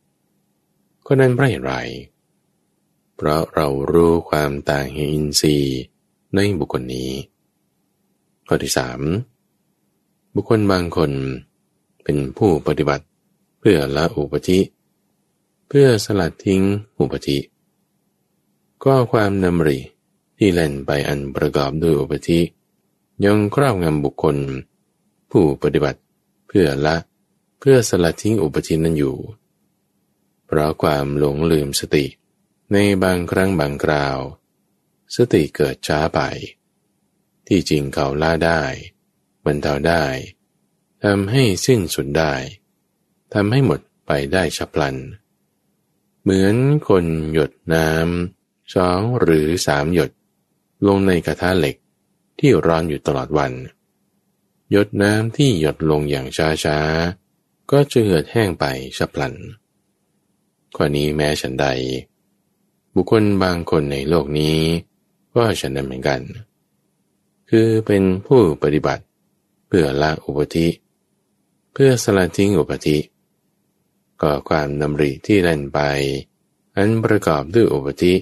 [1.06, 1.74] ก็นั้นเพราะเหตุไร
[3.16, 5.78] เพราะเรารู้ความต่างแห่งอินทรีย์
[6.34, 7.10] ในบุคคลนี้
[8.48, 9.00] ข้อที่สาม
[10.34, 11.10] บุคคลบางคน
[12.04, 13.04] เป็นผู้ปฏิบัติ
[13.58, 14.58] เพื่อละอุปธิ
[15.68, 16.62] เพื่อสลัดทิ้ง
[16.98, 17.38] อุปธิ
[18.84, 19.78] ก็ความนำริ
[20.38, 22.40] ที่เล่นไปอันประกอบด้วยอุปธิ
[23.24, 24.36] ยังครอบงำบุคคล
[25.30, 26.00] ผู้ปฏิบัติ
[26.48, 26.96] เพื่อละ
[27.60, 29.16] เพื่อสลัดทิ้งอุปธินั้นอยู่
[30.46, 32.06] เพราะความหลงลืมสติ
[32.72, 34.18] ในบางครั้งบางคราว
[35.16, 36.20] สติเกิดช้าไป
[37.46, 38.62] ที่จริงเขาล่าได้
[39.44, 40.04] บรรเทาได้
[41.04, 42.34] ทำให้สิ้นสุดได้
[43.34, 46.54] ทำให้หมดไปได้ฉับพลันเเหมือน
[46.88, 50.10] คนหยดน้ำสองหรือสามหยด
[50.86, 51.76] ลงในกระทะเหล็ก
[52.38, 53.52] ที่ร้อนอยู่ตลอดวัน
[54.70, 56.26] หยดน้ำที่หยดลงอย่าง
[56.64, 58.64] ช้าๆ ก็จะเหือดแห้งไป
[58.96, 59.34] ฉับพลัน
[60.76, 61.66] ข้อนี้แม้ฉันใด
[62.94, 64.58] บุคคลบางคนในโลกนี้
[65.34, 66.20] ก็ฉันนั้นเหมือนกัน
[67.50, 69.04] คือเป็นผู้ปฏิบัติ
[69.66, 70.68] เพื่อละอุปธิ
[71.72, 72.96] เพื่อสละทิ้งอุปธิ
[74.22, 75.80] ก็ความนำริที่เล่นไป
[76.76, 78.14] อันประกอบด้วยอุปธิ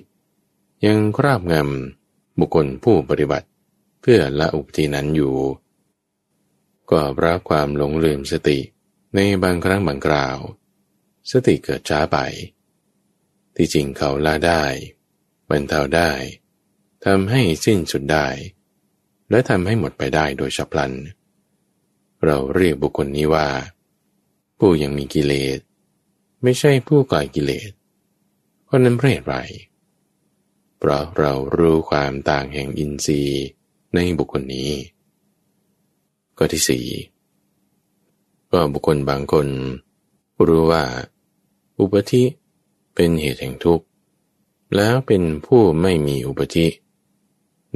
[0.87, 3.47] ยังคราบงำบุคคลผู้ปฏิบัติ
[4.01, 5.37] เพื่อละอุปธินั้นอยู่
[6.91, 8.59] ก็เพราะความหลงลืมสติ
[9.15, 10.39] ในบางครั้งบางคราว
[11.31, 12.19] สติเกิดช้าไป
[13.57, 14.65] ที่จริงเขาละได้
[15.49, 16.11] บรรเทาได้
[17.05, 18.27] ทำให้สิ้นสุดได้
[19.31, 20.93] และทำให้หมดไปได้โดยฉับพลัน
[22.25, 23.49] เราเรียกบุคคลนี้ว่า
[24.59, 25.59] ผู้ยังมีกิเลส
[26.49, 27.71] ไม่ใช่ผู้ก่อกิเลส
[28.65, 29.37] เพราะนั้นเพราะเหตุไร
[30.79, 33.45] เพราะเรารู้ความต่างแห่งอินทรีย์
[33.95, 34.71] ในบุคคลนี้
[36.39, 36.87] ก็ที่สี่
[38.53, 39.49] ก็บุคคลบางคน
[40.47, 40.85] รู้ว่า
[41.79, 42.25] อุปธิ
[42.95, 43.87] เป็นเหตุแห่งทุกข์
[44.77, 46.67] แล้วเป็นผู้ไม่มีอุปธิ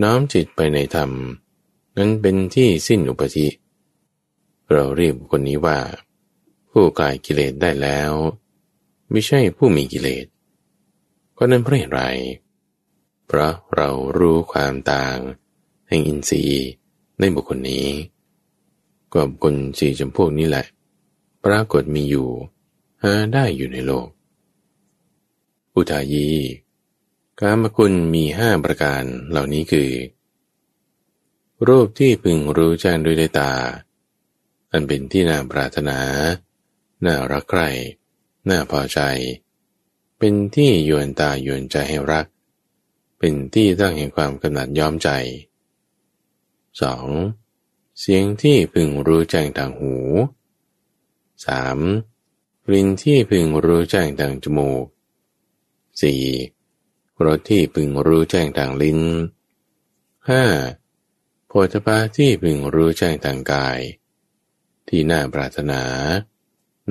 [0.03, 1.11] น้อมจิตไปในธรรม
[1.97, 3.47] นั้นเป็นที่สิ้นอุปธิ
[4.71, 5.79] เราเรียกบุคคลนี้ว่า
[6.71, 8.13] ผู้กายกิเลสได้แล้ว
[9.11, 10.27] ไม่ใช่ผู้มีกิเลส
[11.37, 12.03] ก็นั้นเพราะอะไร
[13.27, 15.19] เพราะเรารู้ความต่าง
[15.89, 16.69] แห่งอินทรีย์
[17.21, 17.87] ในบุคคลนี้
[19.13, 20.65] ก็บุคคลสี่จำพวกนี้แหละ
[21.45, 22.29] ปรากฏมีอยู่
[23.03, 24.09] หาได้อยู่ในโลก
[25.75, 26.29] อุทายี
[27.41, 29.91] การมคุณมีห้าประการเหล่านี้คือ
[31.69, 33.53] รูปที่พึงรู้แจ้งด้วยตา
[34.73, 35.99] อันเป็นที่น่าปรารถนา
[37.05, 37.69] น่ารักใคร่
[38.49, 39.01] น่าพอใจ
[40.19, 42.27] เป็นที่ยวนตายวนใจให้รัก
[43.19, 45.09] เป็นที่ตั้งแห่งความกำหนัดย้อมใจ
[47.19, 48.01] 2.
[48.01, 49.95] เสียงที่พึงรู้แจ้งทางหู
[51.71, 52.67] 3.
[52.67, 54.85] กลิ่นที่พึงรู้แจ้งทางจมูก
[56.45, 57.25] 4.
[57.25, 59.01] รสที่พึงรู้แจ้งทางลิ้น
[60.29, 61.47] 5.
[61.49, 63.79] โพธภาที่พึงรู้แจ้งทางกาย
[64.89, 65.83] ที่น่าปรารถนา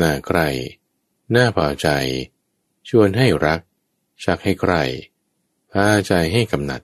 [0.02, 0.48] น่าใคร่
[1.36, 1.88] น่าพอใจ
[2.90, 3.62] ชวนให้รัก
[4.24, 4.74] ชักให้ใคร
[5.72, 6.82] พาใจให้กำหนัด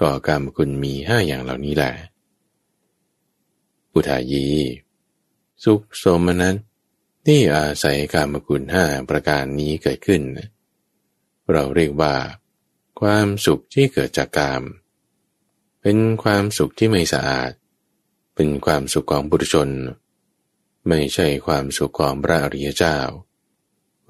[0.00, 1.92] ก่อกรรมคุณมีห้าอย่างเหล่านี้แหละ
[3.94, 4.46] อุทายี
[5.64, 6.56] สุขสมนั้น
[7.26, 10.22] ที่อาศัยกรรมคุณห้าประการนี้เกิดขึ้น
[11.50, 12.14] เราเรียกว่า
[13.00, 14.62] ความสุขที่เกิดจากกรรม
[15.82, 17.52] เป็นความสุขที่ไม่สะอาด
[18.34, 19.68] เป็นความสุขของบุตรชน
[20.88, 22.98] ไม่ใช่ความสุขของพระอริยเจ้า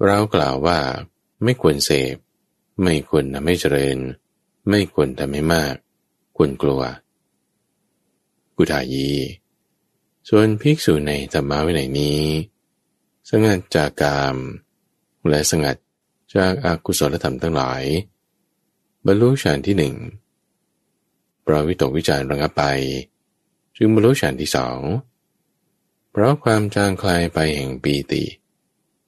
[0.05, 0.79] เรากล่าวว่า
[1.43, 2.15] ไม่ควรเสพ
[2.83, 3.97] ไม่ควรทำให้เจริญ
[4.69, 5.75] ไม่ควรทำให้มาก
[6.37, 6.81] ควรกลัว
[8.55, 9.09] กุทายี
[10.29, 12.21] ส่วนภิกษุในธรรมะวินัยนี้
[13.29, 14.35] สงัดจากกาม
[15.29, 15.75] และสงัด
[16.35, 17.83] จากอากุศลธรรมทั้งหลาย
[19.05, 19.95] บรรลุฌานที่หนึ่ง
[21.41, 22.63] เพราะวิตกวิจารระงับไป
[23.75, 24.79] จึงบรรลุฌานที่สอง
[26.15, 28.23] เพราะความจางคลายไปแห่งปีติ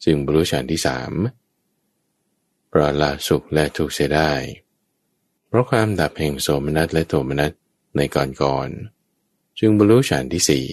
[0.04, 1.12] จึงบรรลุฌานที่สาม
[2.68, 4.32] เพราะละสุขและทุกข์เสียได้
[5.48, 7.52] เพราะความดับแห่งโสมนัสและโทมนัส
[7.98, 8.70] ในก่อนก่อน
[9.60, 10.68] จึงบรรลุฌานที่สี่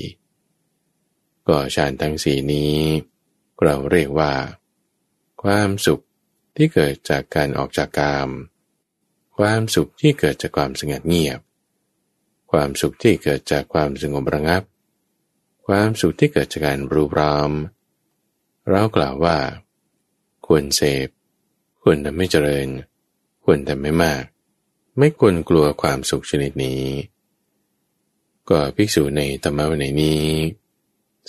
[1.48, 2.74] ก็ฌานทั้งสี่นี้
[3.62, 4.32] เราเรียกว่า
[5.42, 6.00] ความสุข
[6.56, 8.28] ที่เกิดจากการออกจากกาม
[9.36, 11.40] ความสุขที่เกิดจากความสงบเงียบ
[12.52, 14.62] ความสุขที่เกิดจากความสงบระงับ
[15.66, 17.50] ความสุขที่เกิดจากการรูปราม
[18.68, 19.36] เรากล่าวว่า
[20.46, 21.08] ควรเสพ
[21.82, 22.68] ควรทำให้เจริญ
[23.44, 24.22] ควรทำไม่มาก
[24.98, 26.84] ไม่ควรกลัวความสุขชนิดนี้
[28.48, 30.24] ก็ภิกษุในธรรมะวันนี้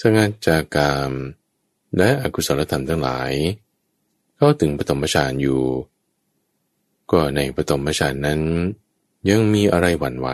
[0.02, 1.12] สงัดจากกาม
[1.98, 3.32] และอกุศลธรรมทั้งหลาย
[4.38, 5.64] เข้าถึงปฐมฌานอยู่
[7.12, 8.42] ก็ในปฐมฌานนั้น
[9.30, 10.30] ยังมีอะไรหวั่นไหว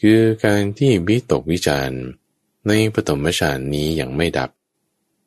[0.00, 1.90] คือการที่วิตกวิจาร
[2.68, 4.50] ในปฐมฌานนี้ยังไม่ดับ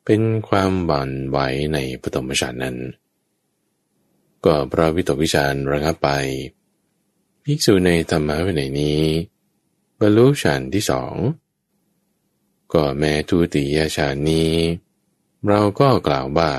[0.04, 1.38] เป็นความหวั่นไหว
[1.72, 2.76] ในปฐมฌานนั้น
[4.44, 6.08] ก็พระวิตกวิจารระงับไป
[7.44, 9.02] ภิกษุในธรรมะวินัยนี้
[9.98, 11.14] บรรลุฌานที่สอง
[12.72, 14.52] ก็แม้ทุติยฌานนี้
[15.46, 16.50] เราก็กล่าวว่า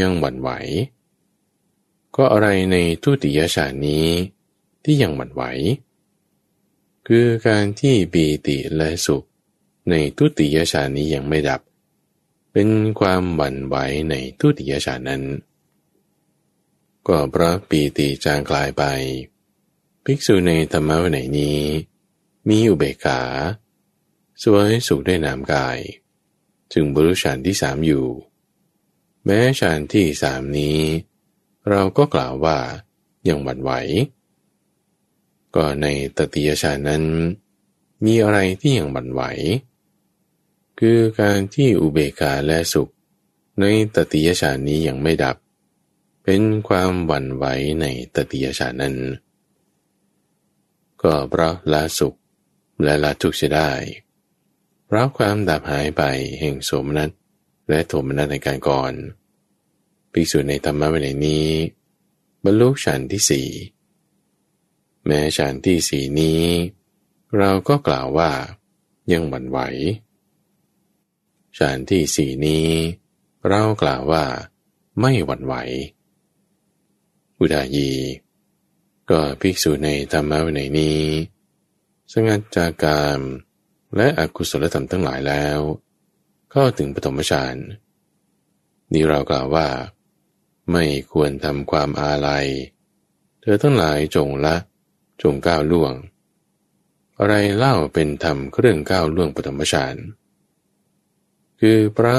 [0.00, 0.50] ยังหวั่นไหว
[2.16, 4.06] ก็อะไรในทุติยฌานนี้
[4.84, 5.42] ที่ยังหวั่นไหว
[7.06, 9.24] คือการที่ปีติและสุข
[9.90, 11.60] ในทุติยฌานนี้ยังไม่ดับ
[12.52, 12.68] เป็น
[13.00, 13.76] ความหวั่นไหว
[14.10, 15.22] ในทุติยฌานนั้น
[17.08, 18.84] ก็เพราะปีติจางกลายไป
[20.04, 21.60] ภิกษุในธรรมะวันไหนนี้
[22.48, 23.20] มีอุเบกขา
[24.42, 25.78] สวยสุขได้นามกาย
[26.72, 28.06] จึงบรุชานที่สามอยู่
[29.24, 30.78] แม้ฌานที่สามนี้
[31.68, 32.58] เราก็กล่าวว่า
[33.28, 33.72] ยังหวั่นไหว
[35.54, 37.04] ก็ในตติยฌานนั้น
[38.04, 39.22] มีอะไรที่ยังหวั่นไหว
[40.84, 42.92] คือการที่อุเบกขาและสุข
[43.60, 43.64] ใน
[43.94, 45.36] ตติยฌานนี้ยังไม่ดับ
[46.24, 47.44] เป็นความหวั่นไหว
[47.80, 48.96] ในตติยชานั้น
[51.02, 52.14] ก็เพราะละสุข
[52.82, 53.70] และละทุกข์จะได้
[54.86, 56.02] เพราะความดับหายไป
[56.40, 57.10] แห่งโสมนัส
[57.68, 58.92] และโทมนัสในการก่อน
[60.12, 61.48] ภิกษุในธรรมะวินัยนี้
[62.44, 63.48] บรรลุฌานที่สี่
[65.06, 66.42] แม้ฌานที่สี่นี้
[67.38, 68.30] เราก็กล่าวว่า
[69.12, 69.60] ยังหวั่นไหว
[71.58, 72.66] ฌานที่สี่นี้
[73.48, 74.24] เรากล่าวว่า
[75.00, 75.54] ไม่หวั่นไหว
[77.38, 77.90] อุดายี
[79.10, 81.00] ก็ภิกษุในธรรมะวินัยนี้
[82.12, 83.20] สงัดจากกาม
[83.96, 85.58] และอกุศลธรรมทั้งหลายแล้ว
[86.50, 87.56] เข้าถึงปฐมฌาน
[88.92, 89.68] นี้เรากล่าวว่า
[90.72, 92.46] ไม่ควรทำความอาลัย
[93.40, 94.56] เธอทั้งหลายจงละ
[95.22, 95.92] จงก้าวล่วง
[97.18, 99.94] อะไรเล่าเป็นธรรมเครื่องก้าวล่วงปฐมฌาน
[101.64, 102.16] คือพระ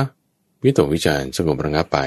[0.63, 1.99] วิตกวิจารสงบระงับไป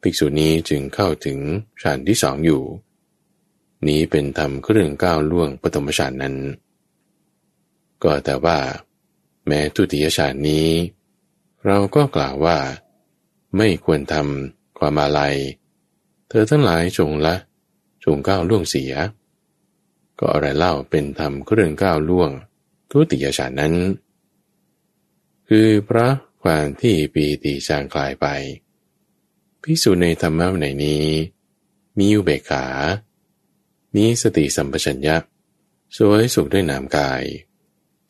[0.00, 1.38] ภิกษุนี้จึงเข้าถึง
[1.82, 2.62] ฌานที่สองอยู่
[3.86, 6.36] นี้เป็นธรรมเครื่องก้าวล่วงปฐมฌานนั้น
[8.02, 8.58] ก็แต่ว่า
[9.46, 10.68] แม้ทุติยฌานนี้
[11.66, 12.58] เราก็กล่าวว่า
[13.56, 15.36] ไม่ควรทำความอาลัย
[16.28, 17.34] เธอทั้งหลายจงละ
[18.04, 18.92] จงก้าวล่วงเสีย
[20.18, 22.30] ก็อะไรเล่าเป็นธรรมเครื่องก้าวล่วง
[22.90, 23.74] ทุติยฌานนั้น
[25.52, 26.08] คือพระ
[26.42, 28.26] ความที่ปีติจางคลายไป
[29.62, 31.06] ภิกษุในธรรมะไหนนี้
[31.98, 32.66] มีอุเบกขา
[33.94, 35.16] มีสติสัมปชัญญะ
[35.96, 37.22] สวยสุขด้วยนามกาย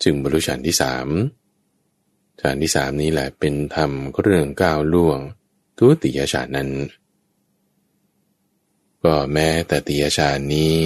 [0.03, 1.09] จึงบรรลุฌานที่สาม
[2.41, 5.19] ฌานที่สามนี้แหละเป็นธรรมเรื่องก้าวล่วง
[5.79, 6.71] ทุติยฌานนั้น
[9.05, 10.79] ก็แม้แต่ติยฌานนี้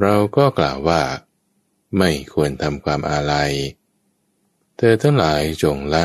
[0.00, 1.02] เราก็กล่าวว่า
[1.98, 3.52] ไม่ควรทำความอาลัย
[4.76, 6.04] เธอทั้งหลายจงละ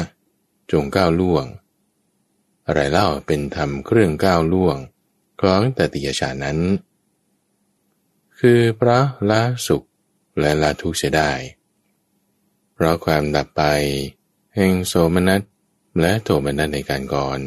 [0.72, 1.46] จงก้าวล่วง
[2.66, 4.78] อะไรเล่าเป็นธรรมเครื่องก้าวล่วง
[5.42, 6.58] ของตติยชานั้น
[8.40, 9.00] คือพระ
[9.30, 9.84] ละสุข
[10.40, 11.32] และละทุกข์เสียได้
[12.74, 13.64] เพราะความดับไป
[14.56, 15.42] แห่งโสมนัส
[16.00, 17.40] และโทมนัสในการก่อน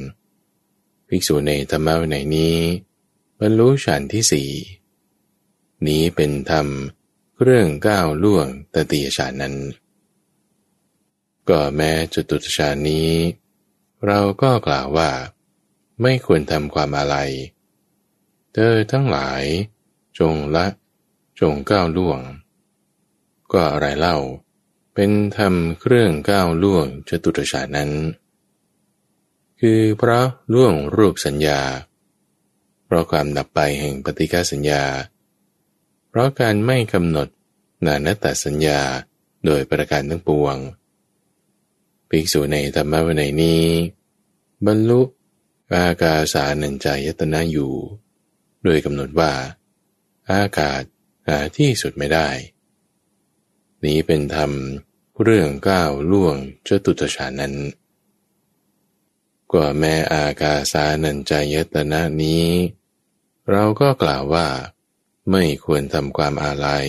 [1.09, 2.57] ภิกษุในธรรมะในนี้
[3.41, 4.51] บรรลุฌานที่สี่
[5.87, 6.67] นี้เป็นธรรม
[7.43, 9.55] เรื่องก้าวล่วงตติยฌานนั้น
[11.49, 13.11] ก็แม้จตุตฌานี้
[14.07, 15.11] เราก็กล่าวว่า
[16.03, 17.17] ไม่ควรทำความอะไร
[18.53, 19.43] เธอทั้งหลาย
[20.19, 20.67] จงละ
[21.41, 22.21] จงก้าวล่วง
[23.53, 24.19] ก็อะไรเล่า
[24.95, 27.91] เป็นธรรมเครื่องก้าวล่วงจตุตฌานั้น
[29.61, 31.61] คือเพราะล่วงรูปสัญญา
[32.85, 34.85] เพราะความดับไปแห่งปฏิกาสัญญา
[36.09, 37.29] เพราะการไม่กำหนด
[37.87, 38.81] นานตสัญญา
[39.45, 40.57] โดยประการทั้งปวง
[42.15, 43.65] ภิกษุในธรรมวินัยนี้
[44.67, 45.03] บรรลุ
[45.75, 47.73] อากาสานัญจายตนะอยู่
[48.65, 49.33] โดยกำหนดว่า
[50.31, 50.83] อากาศ
[51.29, 52.29] หาที่สุดไม่ได้
[53.85, 54.51] นี้เป็นธรรม
[55.23, 57.55] เรื่องก้าวล่วงเจตุตชานั้น
[59.53, 62.47] กว่าแม้อากาสานัญจายตนะนี้
[63.51, 64.47] เราก็กล่าวว่า
[65.31, 66.87] ไม่ควรทำความอาลัย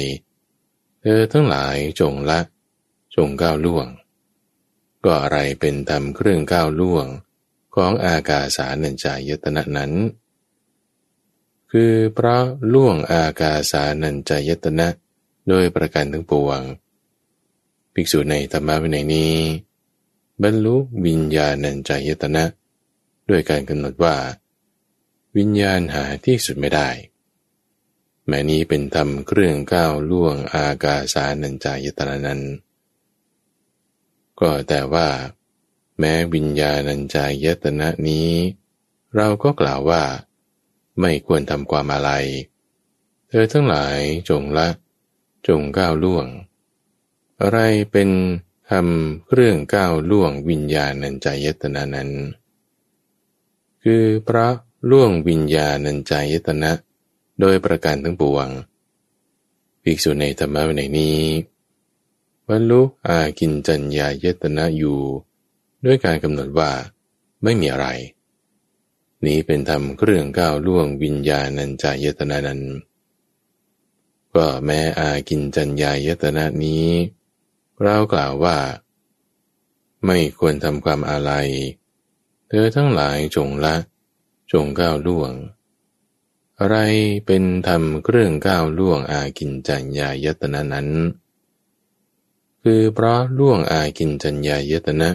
[1.02, 2.40] เธอทั้งหลายจงละ
[3.16, 3.90] จงก้าวล่วง
[5.06, 7.08] ก็อะไรเป็นธรรมเครื่องก้าวล่วง
[7.76, 9.92] ของอากาสานัญจายตนะนั้น
[11.72, 12.44] คือเพราะ
[12.74, 14.88] ล่วงอากาสานัญจายตนะ
[15.48, 16.62] โดยประการทั้งปวง
[17.94, 19.34] ภิกษุในธรรมะวินัยนี้
[20.44, 20.76] บรรลุ
[21.06, 22.44] วิญญาณัญจายตนะ
[23.30, 24.16] ด้วยการกำหนดว่า
[25.38, 26.90] วิญญาณหาที่สุดไม่ได้
[28.28, 32.42] แม้นี้เป็นธรรมเครื่องก้าวล่วงอากาสานัญจายตนะนั้น
[34.40, 35.08] ก็แต่ว่า
[36.00, 38.30] แม้วิญญาณัญจายตนะนี้
[39.16, 40.04] เราก็กล่าวว่า
[41.00, 42.12] ไม่ควรทำความอะไร
[43.28, 43.98] เธอทั้งหลาย
[44.30, 44.68] จงละ
[45.48, 46.28] จงก้าวล่วง
[47.42, 47.60] อะไร
[47.92, 48.10] เป็น
[48.70, 52.10] ทำเรื่องก้าวล่วงวิญญาณัญจายตนะนั้น
[53.84, 54.48] คือพระ
[54.92, 56.72] ล่วงวิญญาณัญจายตนะ
[57.40, 58.48] โดยประการทั้งปวง
[59.84, 61.20] ภิกษุในธรรมะในนี้
[62.50, 65.00] บรรลุอากินจัญญายตนะอยู่
[65.86, 66.72] ด้วยการกำหนดว่า
[67.44, 67.88] ไม่มีอะไร
[69.26, 72.62] นี้เป็นธรรมเครื่องก้าวล่วงวิญญาณัญจายตนะนั้น
[74.36, 76.88] ก็แม้อากินจัญญายตนะนี้
[77.82, 78.58] เรากล่าวว่า
[80.06, 81.50] ไม่ควรทำความอาลัย
[82.48, 83.76] เธอทั้งหลายจงละ
[84.52, 85.32] จงก้าวล่วง
[86.60, 86.78] อะไร
[87.26, 90.90] เป็นธรรมเครื่องก้าวล่วงอากินจัญญายตนะนั้น
[92.68, 95.10] คือเพราะล่วงอากินจัญญายตนะ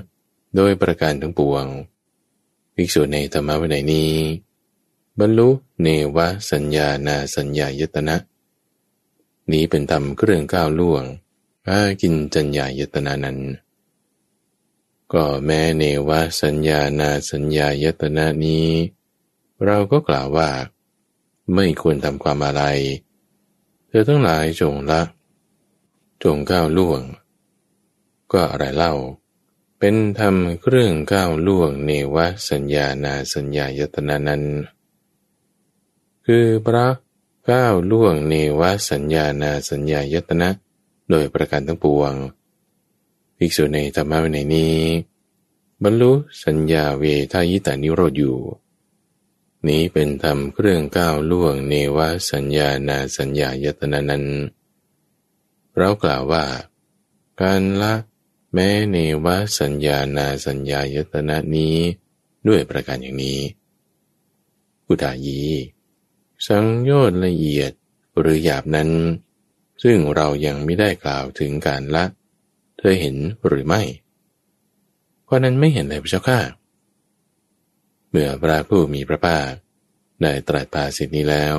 [0.57, 1.65] โดยประการทั้งปวง
[2.75, 4.13] ภิกษุในธรรมวินัยนี้
[5.19, 5.49] บรรลุ
[5.83, 6.19] เนว
[6.51, 8.17] สัญญานาสัญญายตนะ
[9.53, 11.05] นี้เป็นธรรมเครื่องก้าวล่วง
[11.69, 13.39] อากินจัญญายตนะนั้น
[15.13, 16.11] ก็แม้เนว
[16.43, 18.67] สัญญานาสัญญายตนะนี้
[19.65, 20.51] เราก็กล่าวว่า
[21.55, 22.63] ไม่ควรทำความอะไร
[23.89, 25.03] เธอทั้งหลายจงละ
[26.23, 27.03] จงก้าวล่วง
[28.33, 28.95] ก็อะไรเล่า
[29.79, 32.17] เป็นธรรมเครื่องก้าวล่วงเนว
[32.51, 34.43] สัญญานาสัญญายตนานั้น
[36.27, 36.87] คือพระ
[37.51, 40.49] ก้าวล่วงเนวสัญญานาสัญญายตนะ
[41.11, 42.13] โดยประการทั้งปวง
[43.37, 44.77] ภิกษุในธรรมะในนี้
[45.83, 46.13] บรรลุ
[46.45, 48.39] สัญญาเวทายตานิโรธอยู่
[49.67, 51.99] นี้เป็นธรรมเครื่องก้าวล่วงเนว
[52.31, 54.25] สัญญานาสัญญายตนานั้น
[55.77, 56.45] เรากล่าวว่า
[57.41, 57.95] การละ
[58.55, 59.27] แม้เนว
[59.61, 61.77] สัญญานาสัญญายตนะนี้
[62.49, 63.41] ด้วยประการอย่างนี้
[64.87, 65.43] กุฏายี
[66.47, 67.73] สังโยชน์ละเอียด
[68.19, 68.91] หรือหยาบนั้น
[69.83, 72.05] ซึ่งเรายังไม่ได้กล่าวถึงการละ
[72.79, 73.83] เธอเห็นหรือไม่
[75.25, 76.41] เพราะนั้นไม่เห็นเลยพระเจ้าข้า
[78.11, 79.51] เมื่อพระผู้มีพระภาค
[80.23, 81.57] ได้ตรัสภาสิทนี้แล้ว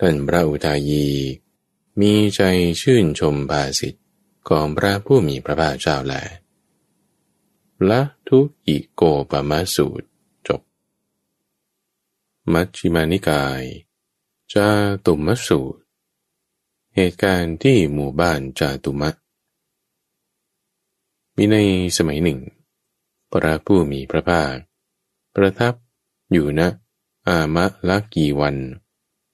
[0.00, 1.06] ท่านพระอุทายี
[2.00, 2.40] มีใจ
[2.82, 3.98] ชื่นชมภาสิทธ
[4.48, 6.14] ของพระผู้มีพระภาคเจ้าแล
[7.90, 10.06] ละทุกิโกปมาสูตร
[10.48, 10.60] จบ
[12.52, 13.62] มัชฌิมานิกาย
[14.52, 14.68] จา
[15.06, 15.80] ตุมสูตร
[16.94, 19.10] เหตุการณ์ที่หมู่บ้านจาตุมะ
[21.36, 21.56] มีใน
[21.96, 22.40] สมัยหนึ่ง
[23.30, 24.54] พระผู้มีพระภาค
[25.34, 25.74] ประทับ
[26.32, 26.60] อยู่ณ
[27.28, 28.56] อามะลักกีวัน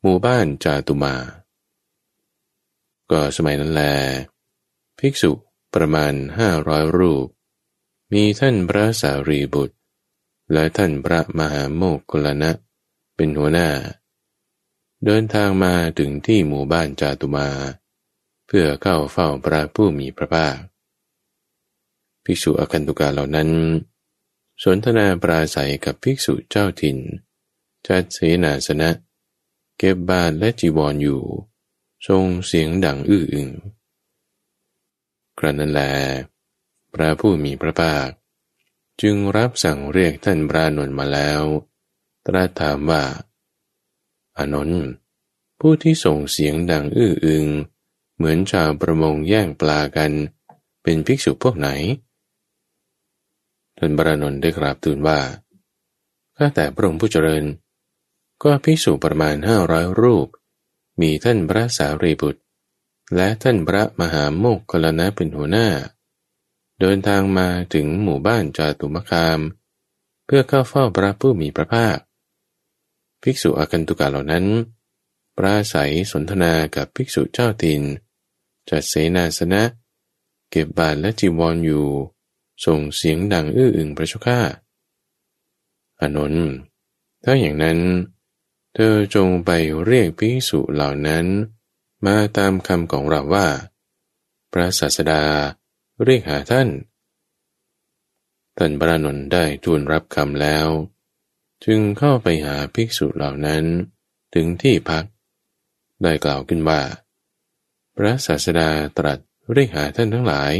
[0.02, 1.14] หมู่บ้านจาตุมา
[3.11, 3.82] ก็สมัยนั้นแล
[4.99, 5.32] ภิกษุ
[5.74, 7.26] ประมาณห้าร้อยรูป
[8.12, 9.76] มีท่านพระสารีบุตร
[10.53, 12.51] และท่านพระมหาโมกขลนะ
[13.16, 13.70] เป็นหัวหน้า
[15.05, 17.49] เดินทางมาถึงที่หมู่บ้านจาตุมา
[18.46, 20.57] เพื่อเข้าเฝ้าพระผู้มีพระภาค
[22.24, 23.51] ภิกษุอคันตุกาเหล่านั้น
[24.62, 26.99] สนทนาปราศัยกับภิกษุเจ้าถิ่น
[27.86, 28.90] จัดเสนาสนะ
[29.78, 31.22] เก็บบาทและจีวรออยู่
[32.07, 33.49] ทรงเสียงดังอื้ออึง
[35.39, 35.82] ครั้นนั้นแล
[36.95, 38.09] พระผู้มีพระภาค
[39.03, 41.43] จึงรับสั่งเรียกท่านพระนนท์มาแล้ว
[42.26, 43.03] ตรัสถามว่า
[44.39, 44.82] อานนท์
[45.61, 47.47] ผู้ที่ส่งเสียงดังอื้ออึง
[48.16, 50.12] เหมือนชาวประมงแย่งปลากัน
[50.82, 51.68] เป็นภิกษุพวกไหน
[53.78, 55.20] ท่านพระนนท์ได้กราบทูลว่า
[56.36, 57.45] ข้าแต่พระองค์ผู้เจริญ
[58.43, 60.26] ก็ภิกษุประมาณห้าร้อยรูป
[61.01, 62.41] มีท่านพระสารีบุตร
[63.16, 65.68] และท่านพระมหาโมกขลนะเป็นหัวหน้า
[66.80, 69.40] เดินทางมาถึงหมู่บ้านจาตุมคาม
[70.24, 71.98] เพื่อเข้าเฝ้าพระผู้มีพระภาค
[73.22, 74.44] ภิกษุอากันตุกาเหล่านั้น
[75.36, 77.82] ปราศัยสนทนากับภิกษุเจ้าติน
[78.68, 79.62] จัดเสนาสนะ
[80.50, 81.86] เก็บบาทและจีวรออยู่
[82.64, 84.40] ส่งเสียงดังอื้ออึงพระชก้า
[86.00, 86.48] อานนท์
[87.24, 87.78] ถ้าอย่างนั้น
[88.74, 89.50] เธอจงไป
[89.84, 91.26] เรียกภิกษุเหล่านั้น
[92.07, 93.46] มาตามคำของเราว่า
[94.53, 95.22] พระศาสดา
[96.05, 96.68] เรียกหาท่าน
[98.59, 100.68] ท่านพระนนท์ได้ทูลรับคำแล้ว
[101.64, 103.64] จึงเข้าไปหาภิกษุเหล่านั้น
[104.34, 105.05] ถึงที่พัก
[106.03, 106.80] ได้กล่าวขึ้นว่า
[107.96, 109.18] พระศาสดาตรัส
[109.53, 110.53] เรียกหาท่านทั้งหลาย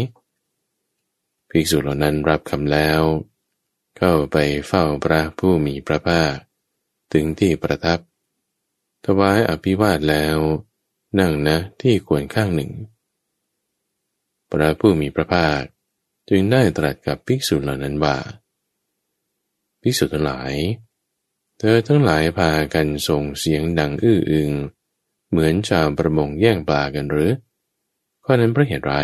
[1.51, 3.03] ภิกษุเหล่านั้นรับคำแล้ว
[3.99, 4.37] เข้าไป
[4.69, 6.35] เฝ้าพระผู้มีพระภาค
[7.13, 7.99] ถึงที่ประทับ
[9.05, 10.39] ถวายอภิวาทแล้ว
[11.19, 12.73] นั่งนะที่ควรข้างหนึ่ง
[14.51, 15.63] พระผู้มีพระภาค
[16.29, 18.17] จึงได้ตรัสกับภิกษุเหล่านั้นว่า
[19.83, 20.53] ภิกษุทั้งหลาย
[21.59, 24.51] เธอทั้งหลายพากันส่งเสียงดังอื้ออึง
[25.31, 27.31] เหมือนชาวประมงแย่งปลากันหรือ
[28.25, 28.95] ข้อนั้นเพราะเหตุไร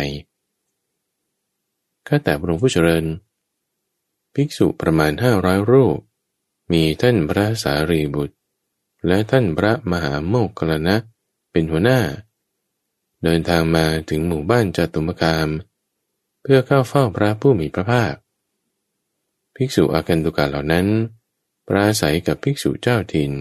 [2.07, 3.05] ข้าแต่พระองค์ผู้เจริญ
[4.33, 5.97] ภิกษุประมาณห้าร้อยรูป
[6.71, 8.35] มีท่านพระสารีบุตร
[9.07, 10.95] และท่านพระมหาโมกขลนะ
[11.55, 12.01] เป็นหัวหน้า
[13.23, 15.49] เดินทางมาถึงหมู่บ้านจตุมกาม
[16.41, 18.13] เพื่อเข้าเฝ้าพระผู้มีพระภาค
[19.55, 20.87] ภิกษุอากันตุกาเหล่านั้น
[21.67, 23.31] ปราศัยกับภิกษุเจ้าถิ่น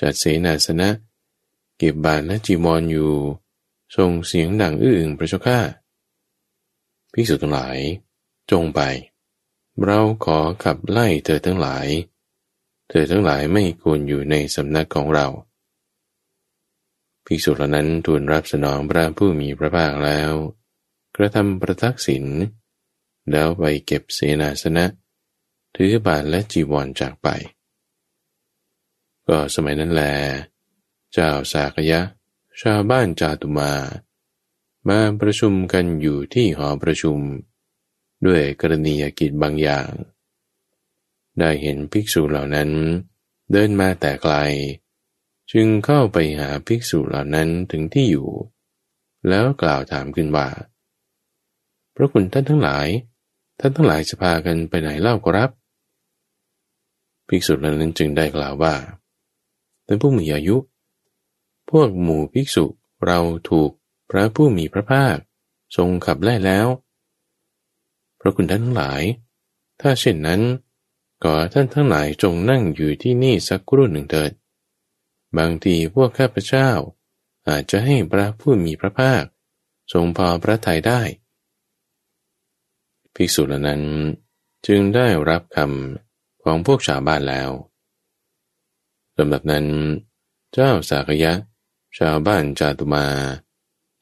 [0.00, 0.90] จัดเสนาสนะ
[1.78, 3.12] เก็บบาทและจีวรออยู่
[3.96, 5.58] ส่งเสียงดังอื้ออึงพระเจ้าข้า
[7.12, 7.78] ภิกษุทั้งหลาย
[8.50, 8.80] จงไป
[9.84, 11.86] เราขอขับไล่เธอทั้งหลาย
[12.88, 15.28] เธอทั้งหลายไม่ควรอยู่ในสำนักของเรา
[17.26, 20.32] ภิกษุเหล่านั้นทูลรับสนองพระผู้มีพระภาคแล้ว
[21.16, 22.24] กระทำประทักษิณ
[23.30, 24.84] แล้วไปเก็บเสนาสนะ
[25.76, 27.28] ถือบาทและจีวรจากไป
[29.28, 30.02] ก็สมัยนั้นแล
[31.12, 32.00] เจ้าสากยะ
[32.60, 33.72] ชาวบ้านจาตุมา
[34.88, 37.18] มาประชุมกันอยู่ที่หอประชุม
[38.26, 39.88] ด้วยกรณียกิจบางอย่าง
[41.38, 42.70] ได้เห็นภิกษุเหล่านั้น
[43.52, 44.34] เดินมาแต่ไกล
[45.52, 48.28] จึงเข้าไปหาภิกษุเหล่านั้นถึงที่อยู่
[49.28, 50.48] แล้วกล่าวถามขึ้นว่า
[51.94, 52.86] พระคุณท่านทั้งหลาย
[53.60, 55.50] ท่านทั้งหลายจะพากันไปไหนเล่ากรับ
[57.28, 58.74] ภิกษุเหล่านั้นจึงได้กล่าวว่า
[59.84, 60.56] เป็นผู้มีอายุ
[61.70, 62.64] พวกหมู่ภิกษุ
[63.06, 63.18] เรา
[63.50, 63.70] ถูก
[64.10, 65.16] พระผู้มีพระภาค
[65.76, 66.66] ทรงขับไล่แล้ว
[68.20, 69.02] พระคุณท่านทั้งหลาย
[69.80, 70.40] ถ้าเช่นนั้น
[71.24, 74.32] ก็ท่านทั้งหลายจงนั่งอยู่ที่นี่สักครู่หนึ่งเถิด
[75.38, 76.70] บางทีพวกข้าพเจ้า
[77.48, 79.22] อาจจะให้พระผู้มีพระภาค
[79.92, 81.00] ทรงพอพระทัยได้
[83.14, 83.82] ภิกษุเหล่านั้น
[84.66, 87.50] จึงได้รับคำของพวกชาวบ้านแล้ว
[89.18, 89.66] ลำดับนั้น
[90.54, 91.32] เจ้าสากยะ
[91.98, 93.06] ชาวบ้านจาตุมา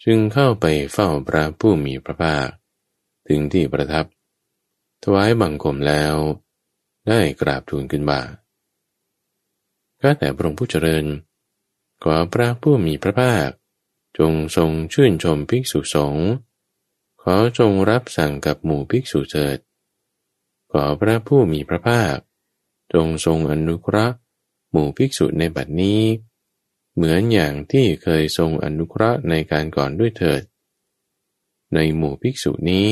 [0.04, 2.48] จึงเข้าไปเฝ้าพระผู้มีพระภาค
[3.28, 4.06] ถึงที่ประทับ
[5.02, 6.14] ถวายบังคมแล้ว
[7.08, 8.20] ได้กราบทูลขึ้นบ่า
[10.06, 11.06] ข้าแต่พระองค์ผู้เจริญ
[12.02, 13.48] ขอพระผู้มีพระภาค
[14.18, 16.28] จงทรงชื่นชมภิกษุสงฆ์
[17.22, 19.58] ขอจงรับสั่งกับหมู่ภิกษุเถิด
[20.72, 22.16] ขอพระผู้มีพระภาค
[22.92, 24.16] จงทรงอนุเคราะห์
[24.70, 26.02] หมู่ภิกษุในบัดนี้
[26.94, 30.42] เหมือนอย่างที่เคยทรงอนุเคราะห์ในการก่อนด้วยเถิด
[31.74, 32.90] ในหมู่ภิกษุนี้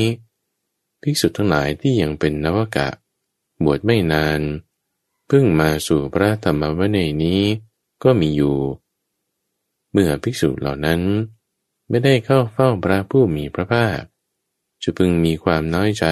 [1.01, 2.89] ภิกษุทั้งหลายที่ยังเป็นนวกะ
[3.63, 4.41] บวชไม่นาน
[4.71, 7.41] เพิ่งมาสู่พระธรรมวินัยนี้
[8.03, 8.59] ก็มีอยู่
[9.91, 11.01] เมื่อภิกษุเหล่านั้น
[11.89, 14.01] ไม่ได้เข้าเฝ้าพระผู้มีพระภาค
[14.83, 16.05] จะพึงมีความน้อยใจ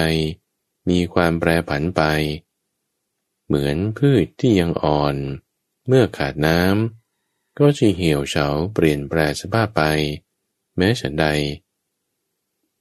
[0.90, 2.02] มีความแปรผันไป
[3.46, 5.16] เหมือนพืชที่ยังอ่อน
[5.86, 9.82] เมื่อขาดน้ำก็จะเหี่ยวเฉาเปลี่ยนแปลสภาพไป
[10.76, 11.26] แม้ฉันใด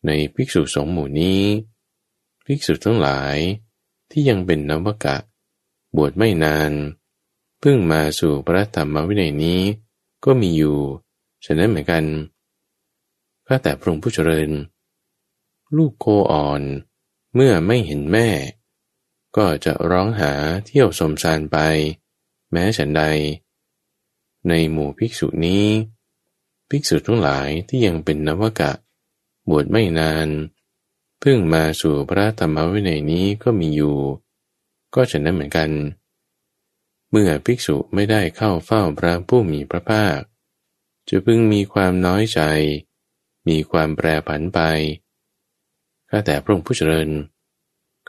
[0.06, 1.44] ในภิกษุสงฆ์หมู่นี้
[2.46, 3.38] ภิกษุทั้งหลาย
[4.12, 5.18] ที่ยังเป็นนวกะ
[5.96, 6.72] บวชไม่นาน
[7.60, 9.62] เพิ่งมาสู่พระธรรมวินัยนี้
[10.26, 10.80] ก็มีอยู่
[11.46, 12.06] ฉะนั้นเหมือนกัน
[13.48, 14.50] ข้าแต่พระองค์ผู้เจริญ
[15.76, 16.62] ลูกโคอ่อน
[17.36, 18.30] เมื่อไม่เห็นแม่
[19.38, 20.34] ก็จะร้องหา
[20.66, 21.58] เที่ยวสมสารไป
[22.52, 23.04] แม้ฉันใด
[24.50, 25.66] ในหมู่ภิกษุนี้
[26.70, 28.72] ภิกษุทั้งหลายที่ยังเป็นนวกะ
[29.50, 30.28] บวชไม่นาน
[31.20, 33.98] เพิ่งมาสู่พระธรรมวินัยนี้ก็มีอยู่
[34.96, 35.70] ก็ฉะนั้นเหมือนกัน
[37.12, 40.20] เมื่อภิกษุไม่ได้เข้าเฝ้าพระผู้มีพระภาค
[41.10, 42.40] จะพึงมีความน้อยใจ
[43.48, 44.60] มีความแปรผันไป
[46.10, 47.10] ข้าแต่พระองค์ผู้เจริญ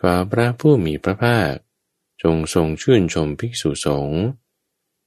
[0.00, 1.52] ขอพระผู้มีพระภาค
[2.22, 4.22] จงทรงชื่นชมภิกษุสงฆ์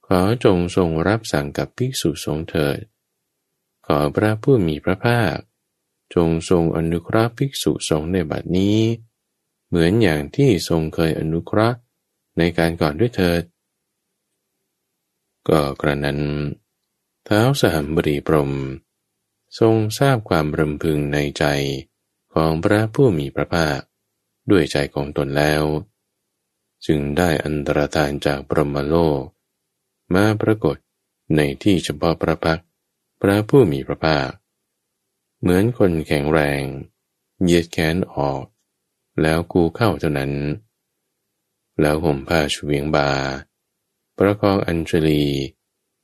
[0.06, 2.78] ขอจงทรงรับสั่งกับภิกษุสงฆ์เถิด
[3.86, 5.36] ขอพระผู้มีพระภาค
[6.14, 8.78] จงทรงอนุเคราะห์ภิกษุสงฆ์ในบัดนี้
[9.76, 11.78] เหมือนอย่างที่ทรงเคยอนุเคราะห์
[12.38, 13.42] ในการก่อนด้วยเถิด
[15.48, 16.20] ก็กระนั้น
[17.24, 18.52] เท้าสหัมบรีพรม
[19.58, 21.44] ทรงทราบความรำพึงในใจ
[22.34, 23.80] ของพระผู้มีพระภาค
[24.50, 25.62] ด้วยใจของตนแล้ว
[26.86, 29.22] จึงได้อันตรธานจากปรมโลก
[30.14, 30.76] มาปรากฏ
[31.36, 32.60] ในที่เฉพาะพระพัก
[33.20, 34.28] พระผู้มีพระภาค
[35.40, 36.62] เหมือนคนแข็งแรง
[37.42, 38.42] เยียดแขนออก
[39.22, 40.32] แล้วกูเข้าเท่านั้น
[41.80, 43.10] แล้วห่มผ้าชเวียงบา
[44.18, 45.24] ประคองอัญชลี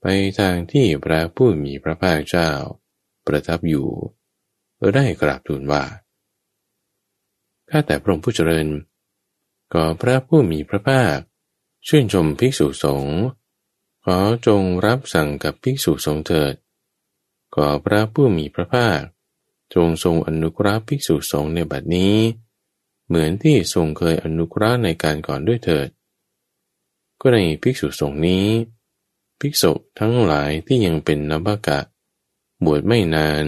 [0.00, 0.04] ไป
[0.38, 2.50] ทางที่พระผู้มีพระภาคเจ้า
[3.26, 3.88] ประทับอยู่
[4.94, 5.84] ได้กราบทูลว่า
[7.70, 8.68] ข้าแต่พระองค์ผู้เจริญ
[9.74, 11.18] ก็พระผู้มีพระภาค
[11.86, 13.18] ชื่นชมภิกษุสงฆ์
[14.04, 16.54] ขอจงรับสั่งกับภิกษุสงฆ์เถิด
[17.54, 19.00] ขอพระผู้มีพระภาค
[19.74, 22.16] จงทรงอนุกราภิกษุสงฆ์ในบัดนี้
[23.06, 25.88] เหมือนที่ทรงเคยอนุเคราะห์ในการก่อนด้วยเถิด
[27.20, 28.46] ก็ในภิกษุสงฆ์นี้
[29.40, 31.80] ภิกษุทั้งหลายที่ยังเป็นนบกะ
[32.64, 33.44] บวชไม่นาน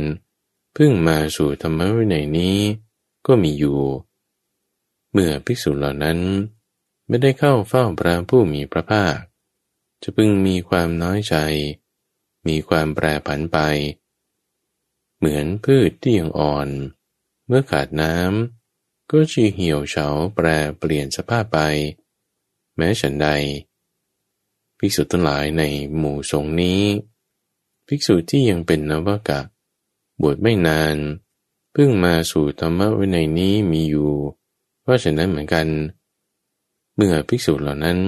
[0.75, 2.59] เพิ่งมาสู่ธรรมวินัยนี้
[3.27, 3.81] ก็มีอยู่
[5.13, 6.19] เมื่อภิกษุเหล่านั้น
[7.09, 9.17] ไม่ได้เข้าเฝ้าพระผู้มีพระภาค
[10.03, 11.35] จะพึงมีความน้อยใจ
[12.47, 13.59] มีความแปรผันไป
[15.19, 16.69] เหมือนพืชที่ยังอ่อน
[17.47, 18.64] เมื่อขาดน้ำ
[19.11, 20.47] ก็จะเหี่ยวเฉาแปร
[20.79, 21.59] เปลี่ยนสภาพไป
[22.77, 23.29] แม้ฉันใด
[24.79, 25.63] ภิกษุทั้งหลายใน
[25.97, 26.83] หมู่สงนี้
[27.87, 29.41] ภิกษุที่ยังเป็นนวากะ
[30.21, 30.97] บวชไม่นาน
[31.73, 34.13] เพิ่งมาสู่ธรรมะวินัยนี้มีอยู่
[34.83, 35.67] เพราะฉะนั้นเหมือนกัน
[36.95, 37.99] เมื่อภิกษุเหล่านั้น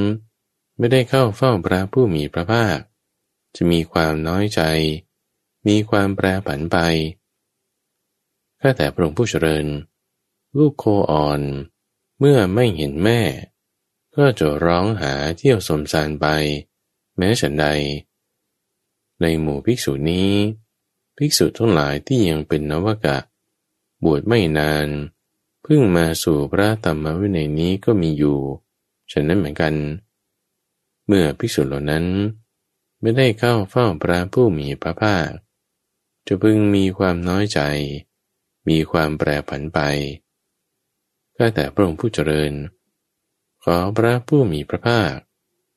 [0.79, 2.79] ไม่ได้เข้าเฝ้าพระผู้มีพระภาค
[3.57, 4.61] จะมีความน้อยใจ
[5.67, 6.77] มีความแปรผันไป
[8.61, 9.67] ข้าแต่พระองค์ผู้เจริญ
[10.55, 11.41] ลูกโคอ่อน
[12.19, 13.21] เมื่อไม่เห็นแม่
[14.17, 16.27] ก็จะร้องหาเที่ยวสมสารไป
[17.17, 17.67] แม้ฉันใด
[19.21, 20.33] ในหมู่ภิกษุนี้
[21.17, 23.19] ภิกษุทั้งหลายที่ยังเป็นนวกะ
[24.05, 24.89] บวชไม่นาน
[25.63, 28.39] เพิ่งมาสู่พระธรรมวินัยนี้ก็มีอยู่
[29.13, 29.75] ฉะนั้นเหมือนกัน
[31.07, 32.05] เมื่อภิกษุเหล่านั้น
[33.01, 35.29] ไม่ได้เข้าเฝ้าพระผู้มีพระภาค
[36.27, 37.61] จะพึงมีความน้อยใจ
[38.69, 39.79] มีความแปรผันไป
[41.37, 42.53] ข้าแต่พระองค์ผู้เจริญ
[43.65, 45.15] ขอพระผู้มีพระภาค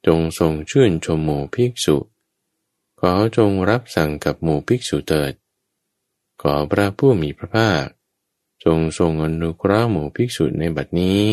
[0.08, 1.98] จงทรงชื่นชมหมู่ภิกษุ
[3.00, 5.34] ขอจงรับสั่งกับหมู่ภิกษุเถิด
[6.42, 7.86] ขอพระผู้มีพระภาค
[8.66, 11.24] จงทรงอนุเคราะห์หมู่ภิกษุในบัดนี้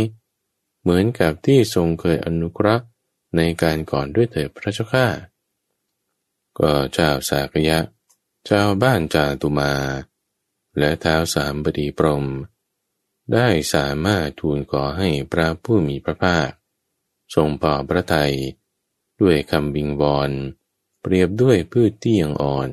[0.83, 2.85] เหมือนกับที่ทรงเคยอนุเคราะห์
[3.37, 5.07] ในการก่อนด้วยเถิดพระเจ้าข้า
[6.59, 7.79] ก็เจ้าสากยะ
[8.47, 9.73] เจ้าบ้านจาตุมา
[10.79, 12.25] และเท้าสามบดีปรม
[13.35, 16.49] ได้สามารถทูลขอให้พระผู้มีพระภาค
[17.35, 18.35] ทรงปอพระทัย
[19.21, 20.31] ด้วยคำบิงบอน
[21.01, 22.71] เปรียบด้วยพืชที่ยังอ่อน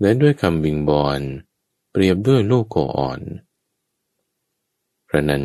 [0.00, 1.20] และด้วยคำบิงบอน
[1.92, 3.20] เปรียบด้วยลูกโคอ่อน
[5.08, 5.44] พระนั้น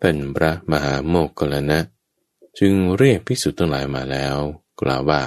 [0.00, 1.80] เป็นพระมหาโมกขลนะ
[2.58, 4.36] จึงเรียกภิกษุทั้งหลายมาแล้ว
[4.80, 5.22] กล่าวว่า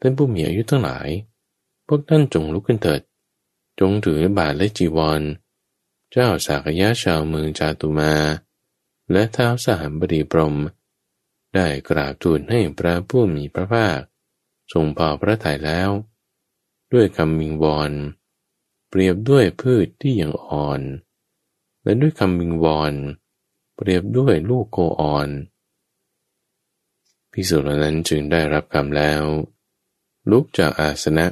[0.00, 1.08] ท่านผู้มีอายุทั้งหลาย
[1.86, 3.00] พวกท่านจงลุกขึ้นเถิด
[3.80, 5.20] จงถือบาทและจีวร
[6.12, 8.14] เจ้าสากยะชาวเมืองจาตุมา
[9.12, 10.56] และเท้าสหบดีปรม
[11.54, 14.00] ได้กราบทูลให้พระผู้มีพระภาค
[14.72, 15.90] ทรงพอพระทัยแล้ว
[16.92, 17.92] ด้วยคำมิงวอน
[18.88, 20.80] เปรียบด้วยพืชที่ยังอ่อน
[21.82, 22.94] และด้วยคำมิงวอน
[23.76, 25.28] เปรียบด้วยลูกโคอ่อน
[27.32, 29.22] พิสุทนั้นจึงได้รับคำแล้ว
[30.30, 31.26] ลุกจากอาสนะ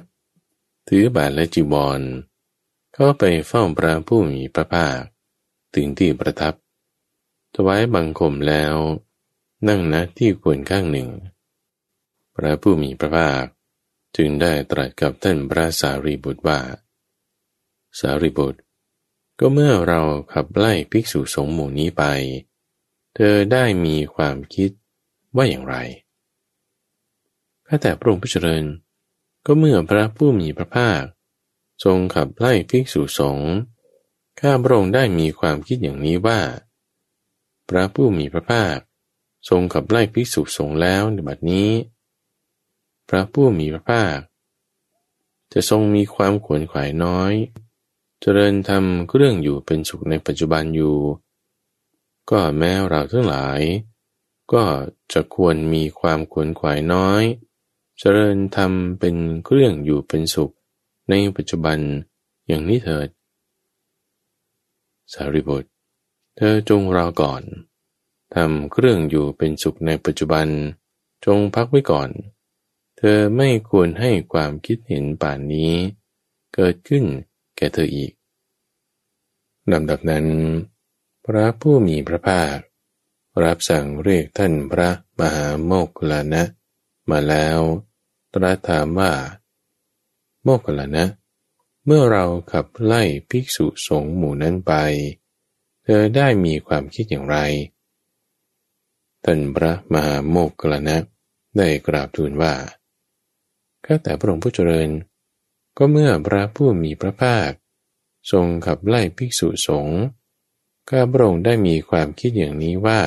[0.88, 2.00] ถือบาทและจีวร
[3.00, 4.98] เข้าไปเฝ้าพระผู้มีพระภาค
[5.74, 6.54] ถึงที่ประทับ
[7.54, 8.74] ถวายบังคมแล้ว
[9.68, 11.08] นั่งณที่ควรข้างหนึ่ง
[12.36, 13.44] พระผู้มีพระภาค
[14.16, 16.60] จึงได้ตรัสกับท่านพระสารีบุตรว่า
[17.98, 18.60] สารีบุตร
[19.40, 20.00] ก็เมื่อเรา
[20.32, 22.04] ขับไล่ภิกษุสงฆ์หมู่นี้ไป
[23.14, 24.70] เธอได้มีความคิด
[25.36, 25.76] ว่าอย่างไร
[27.66, 28.64] ข้าแต่พระองค์ผู้เจริญ
[29.46, 31.02] ก็เมื่อพระผู้มีพระภาค
[31.84, 33.52] ทรงขับไล่ภิกษุสงฆ์
[34.40, 36.40] ข้าพระองค์ได้มีความคิดอย่างนี้ว่า
[37.68, 38.78] พระผู้มีพระภาค
[39.48, 41.70] ทรงขับไล่ภิกษุสงฆ์แล้วในบัดนี้
[43.08, 44.18] พระผู้มีพระภาค
[45.52, 47.32] จะทรงมีความขวนขวายน้อย
[48.20, 50.96] เจริญทำเรื่องอยู่เป็นสุขในปัจจุบันอยู่
[52.30, 53.60] ก็แม้เราทั้งหลาย
[54.52, 54.64] ก็
[55.12, 57.22] จะควรมีความขวนขวายน้อย
[57.98, 60.52] เจริญทำเป็นเครื่องอยู่เป็นสุข
[61.10, 61.78] ในปัจจุบัน
[62.48, 63.08] อย่างนี้เถิด
[65.12, 65.70] สารีบุตร
[66.36, 67.42] เธอจงรอก่อน
[68.34, 70.46] ทำเครื่องอยู่เป็นสุขในปัจจุบัน
[71.26, 72.10] จงพักไว้ก่อน
[72.98, 75.72] เธอไม่ควรให้ความคิดเห็นป่านนี้
[76.54, 77.04] เกิดขึ้น
[77.56, 78.12] แก่เธออีก
[79.72, 80.26] ลำดับนั้น
[81.24, 82.58] พระผู้มีพระภาค
[83.42, 86.42] รับสั่งเรียกท่านพระมหาโมกขลานะ
[87.10, 87.60] มาแล้ว
[88.34, 89.12] ตรัสถามว่า
[90.42, 91.04] โมกขลานะ
[91.86, 94.72] เมื่อเราขับไล่ภิกษุสงฆ์หมู่นั้นไป
[95.84, 97.36] เธอได้มีความคิดอย่างไร
[99.24, 100.96] ท่านพระมหาโมกขลนะ
[101.56, 102.54] ได้กราบทูลว่า
[103.84, 104.88] ข้าแต่พระองค์ผู้เจริญ
[105.76, 107.50] ก็เมื่อพระผู้มีพระภาค
[108.32, 110.00] ทรงขับไล่ภิกษุสงฆ์
[110.88, 113.00] ข้าพระองค์ได้มีความคิดอย่างนี้ว่า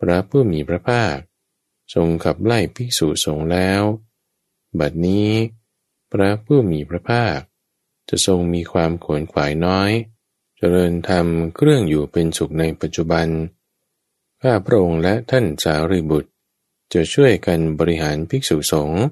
[0.00, 1.16] พระผู้มีพระภาค
[1.94, 3.82] ทรงขับไล่ภิกษุสงฆ์แล้ว
[4.78, 5.30] บัดนี้
[6.12, 7.38] พระผู้มีพระภาค
[8.08, 9.90] จะทรงมีความขวนขวายน้อย
[10.56, 13.26] เจริญธรรมเครื่องอยู่เป็นสุขในปัจจุบัน
[14.42, 16.30] ข้าพระองค์และท่านสารีบุตร
[16.92, 19.02] จะช่วยกันบริหารภิกษุสงฆ์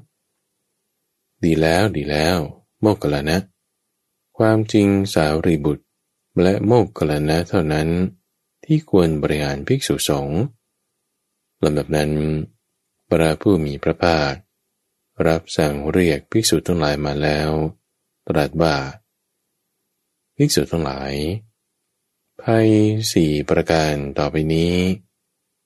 [1.45, 2.39] ดีแล้วดีแล้ว
[2.81, 3.39] โมกขลานะ
[4.39, 5.85] ความจริงสาวรีบุตร
[6.43, 7.89] และโมกขลานะเท่านั้น
[8.65, 10.41] ที่ควรบริหารภิกษุสงฆ์
[11.65, 12.11] ลำดับนั้น
[13.09, 14.33] พระผู้มีพระภาค
[15.27, 17.51] รับสั่งเรียกภิกษุทั้งหลายมาแล้ว
[18.29, 18.77] ตรัสว่า
[20.37, 21.15] ภิกษุทั้งหลาย
[22.43, 22.69] ภัย
[23.13, 24.77] สี่ประการต่อไปนี้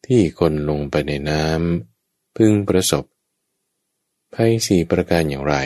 [0.06, 3.04] ที่คนลงไปในน้ำพึงประสบ
[4.34, 5.56] ภัยสี่ประการอย่างไร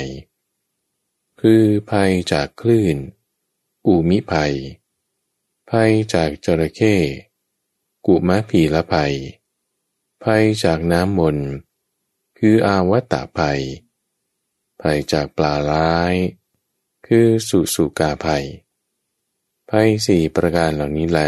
[1.41, 2.97] คือภัยจากคลื่น
[3.87, 4.55] อูมิภัย
[5.71, 6.95] ภัยจากจระเข้
[8.07, 9.15] กุมะพีละภัย
[10.25, 11.37] ภัยจากน้ำมน
[12.39, 13.61] คืออาวัตตาภัย
[14.83, 16.15] ภัยจากปลาร้าย
[17.07, 18.47] คือสุสุกาภัย
[19.71, 21.21] ภัยสี่ประการเหล่านี้แล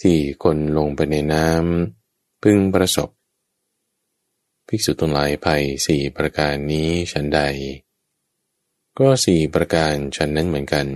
[0.00, 3.08] ที่คนลงไปในน้ำพึงประสบ
[4.66, 7.40] ภิกษุทั้งหลายภัยสี่ประการนี้ฉันใด
[8.98, 10.86] ก็สี่ประการฉันนั้นเหมือนกัน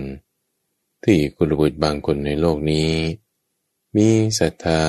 [1.03, 2.91] ที่กุลบุตรบางคนในโลกนี้
[3.95, 4.09] มี
[4.39, 4.83] ศรัทธา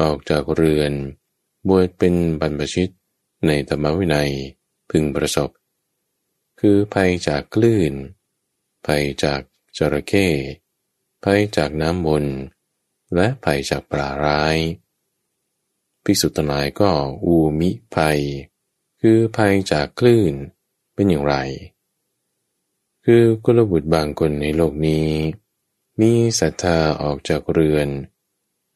[0.00, 0.92] ออกจากเรือน
[1.68, 2.90] บวชเป็นบรรพชิต
[3.46, 4.30] ในธรรมวินัย
[4.90, 5.50] พึงประสบ
[6.60, 7.92] คือภัยจากคลื่น
[8.86, 9.40] ภัยจาก
[9.76, 10.28] จระเข้
[11.24, 12.24] ภัยจากน้ำมน
[13.14, 14.56] และภัยจากปลาร้าย
[16.04, 16.90] ภิกษุทั้งหลายก็
[17.24, 18.20] อูมิภัย
[19.00, 20.32] คือภัยจากคลื่น
[20.94, 21.34] เป็นอย่างไร
[23.04, 25.08] คือกุลบุตรบางคนในโลกนี้
[26.00, 27.88] มีศรัทธาออกจากเรือน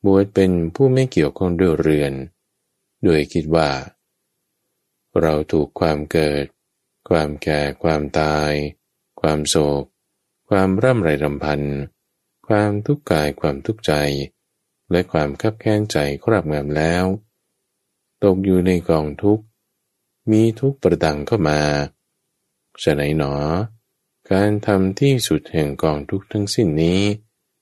[0.04, 2.12] บวชเป็นผู้ไม่เกี่ยวข้องด้วยเรือน
[3.04, 3.70] โดยคิดว่า
[5.20, 6.44] เราถูกความเกิด
[7.08, 8.52] ความแก่ ความตาย
[9.20, 9.84] ความโศก
[10.48, 11.62] ความร่ำไรรำพัน
[12.48, 13.92] ความทุกข์กาย ความทุกข์ใจ
[14.90, 17.04] และความคับแค้นใจครอบงำแล้ว
[18.24, 19.44] ตกอยู่ในกองทุกข์
[20.30, 21.60] มีทุกข์ประดังเข้ามา
[22.82, 23.34] ฉะไหนหนอ
[24.30, 27.00] การทำที่สุดแห่งกองทุกข์ทั้งสิ้นนี้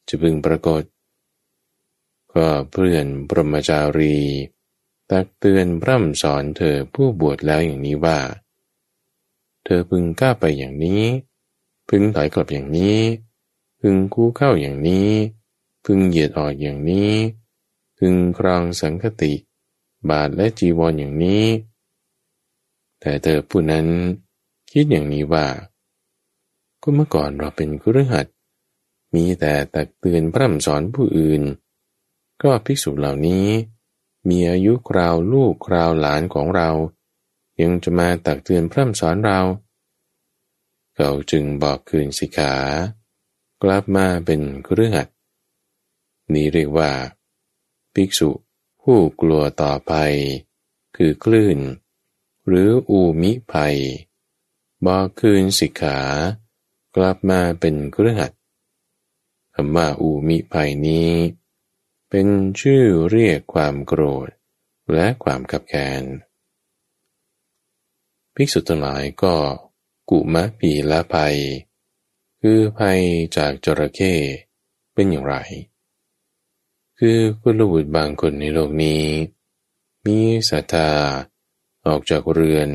[0.09, 0.83] จะพึงปรากฏ
[2.35, 4.17] ก็เพื่อนปรมจารี
[5.11, 8.19] ตักเตือนพร่ำสอนเธอผู้บวชแล้วอย่างนี้ว่า
[9.65, 11.03] เธอพึงกล้าไปอย่างนี้
[11.89, 12.99] พึงถอยกลับอย่างนี้
[13.81, 15.11] พึงคู่เข้าอย่างนี้
[15.85, 17.13] พึงเหยียดออกอย่างนี้
[17.99, 19.33] พึงครองสังคติ
[20.09, 21.45] บาทและจีวรออย่างนี้
[23.01, 23.87] แต่เธอผู้นั้น
[24.71, 25.47] คิดอย่างนี้ว่า
[26.83, 28.27] ก็เมื่อก่อนเราเป็นกุรหัด
[29.15, 31.43] มีแต่ตักเตือนพร่ำสอนผู้อื่น
[32.43, 33.47] ก็ภิกษุเหล่านี้
[34.29, 36.71] มีอายุคราวลูกคราวหลานของเรา
[37.61, 39.41] ยังจะมาตักเตือนพร่ำสอนเรา
[40.97, 42.55] เขาจึงบอกคืนสิกขา
[43.63, 45.09] กลับมาเป็นเครื่อขัด
[46.33, 46.91] นี้เรียกว่า
[47.95, 48.31] ภิกษุ
[48.83, 50.15] ผู้กลัวต่อภัย
[50.97, 51.59] คือคลื่น
[52.47, 53.77] หรืออูมิภัย
[54.87, 55.99] บอกคืนสิกขา
[56.97, 58.33] กลับมาเป็นเครื่อขัด
[59.55, 61.11] คำว่าอูมิภัยนี้
[62.11, 62.29] เป็น
[62.61, 64.29] ชื่อเรียกความโกรธ
[64.95, 66.03] และความขับแค้น
[68.35, 69.35] ภิกษุทั้งหลายก็
[70.11, 71.37] กุมะปีละภัย
[72.41, 73.01] คือภัย
[73.37, 74.15] จากจระเข้
[74.95, 75.35] เป็นอย่างไร
[76.99, 79.05] คือกุลบุตรบางคนในโลกนี้
[80.07, 80.19] มี
[80.51, 80.91] ศรัทธา
[81.87, 82.69] ออกจากเรือน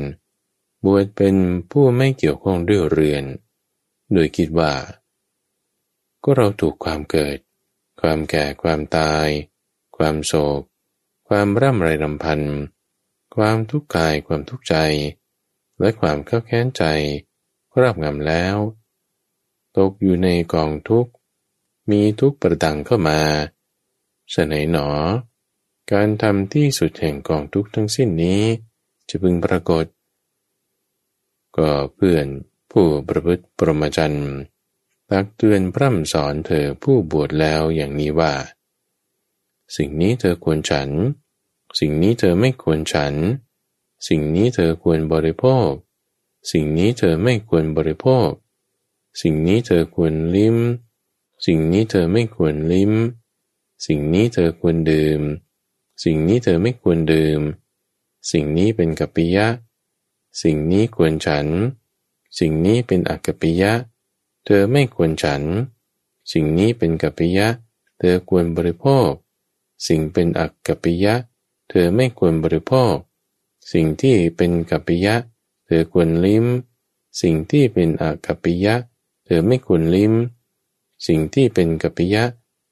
[0.84, 1.36] บวชเป็น
[1.70, 3.24] ผู้ไม่เกี่ยวข้องด้วยเรือน
[4.12, 4.72] โดยคิดว่า
[6.22, 7.38] ก็เราถูกความเกิด
[8.02, 9.28] ความแก่ ความตาย
[9.96, 10.62] ความโศก
[11.28, 12.40] ความร่ำไรรำพัน
[13.36, 14.76] ความทุกข์กาย ความทุกข์ใจ
[15.78, 16.84] และความเข้าแค้นใจ
[17.72, 18.56] ครอบงำแล้ว
[19.76, 21.12] ตกอยู่ในกองทุกข์
[21.90, 23.20] มีทุกข์ประดังเข้ามา
[24.32, 24.88] ฉะไหนหนอ
[25.92, 28.42] การทำที่สุดแห่งกองทุกข์ทั้งสิ้นนี้
[29.08, 29.84] จะพึงปรากฏ
[31.56, 32.26] ก็เพื่อน
[32.70, 34.32] ผู้ประพฤติปรมจันทร์
[35.10, 38.34] ตักเตือนพร่ำสอนเธอผู้บวชแล้วอย่างนี้ว่า
[39.76, 40.90] สิ่งนี้เธอควรฉัน
[41.78, 43.14] สิ่งนี้เธอไม่ควรฉัน
[44.08, 45.70] สิ่งนี้เธอควรบริโภค
[46.52, 48.28] สิ่งนี้เธอไม่ควรบริโภค
[49.22, 50.56] สิ่งนี้เธอควรลิ้ม
[51.46, 52.92] สิ่งนี้เธอไม่ควรลิ้ม
[53.86, 55.20] สิ่งนี้เธอควรดื่ม
[56.04, 57.40] สิ่งนี้เธอไม่ควรดื่ม
[58.30, 59.46] สิ่งนี้เป็นกัปปิยะ
[60.42, 61.46] สิ่งนี้ควรฉัน
[62.38, 63.72] สิ่งนี้เป็นอกัปปิยะ
[64.44, 65.42] เธอไม่ควรฉัน
[66.32, 67.48] สิ่งนี้เป็นกัปปิยะ
[67.98, 69.10] เธอควรบริโภค
[69.88, 71.14] สิ่งเป็นอักกัปปิยะ
[71.70, 72.94] เธอไม่ควรบริโภค
[73.72, 75.14] สิ่งที่เป็นกัปปิยะ
[75.66, 76.46] เธอควรลิ้ม
[77.22, 78.74] สิ่งที่เป็นอักกัปปิยะ
[79.24, 80.14] เธอไม่ควรลิ้ม
[81.06, 82.24] สิ่งที่เป็นกัปปิยะ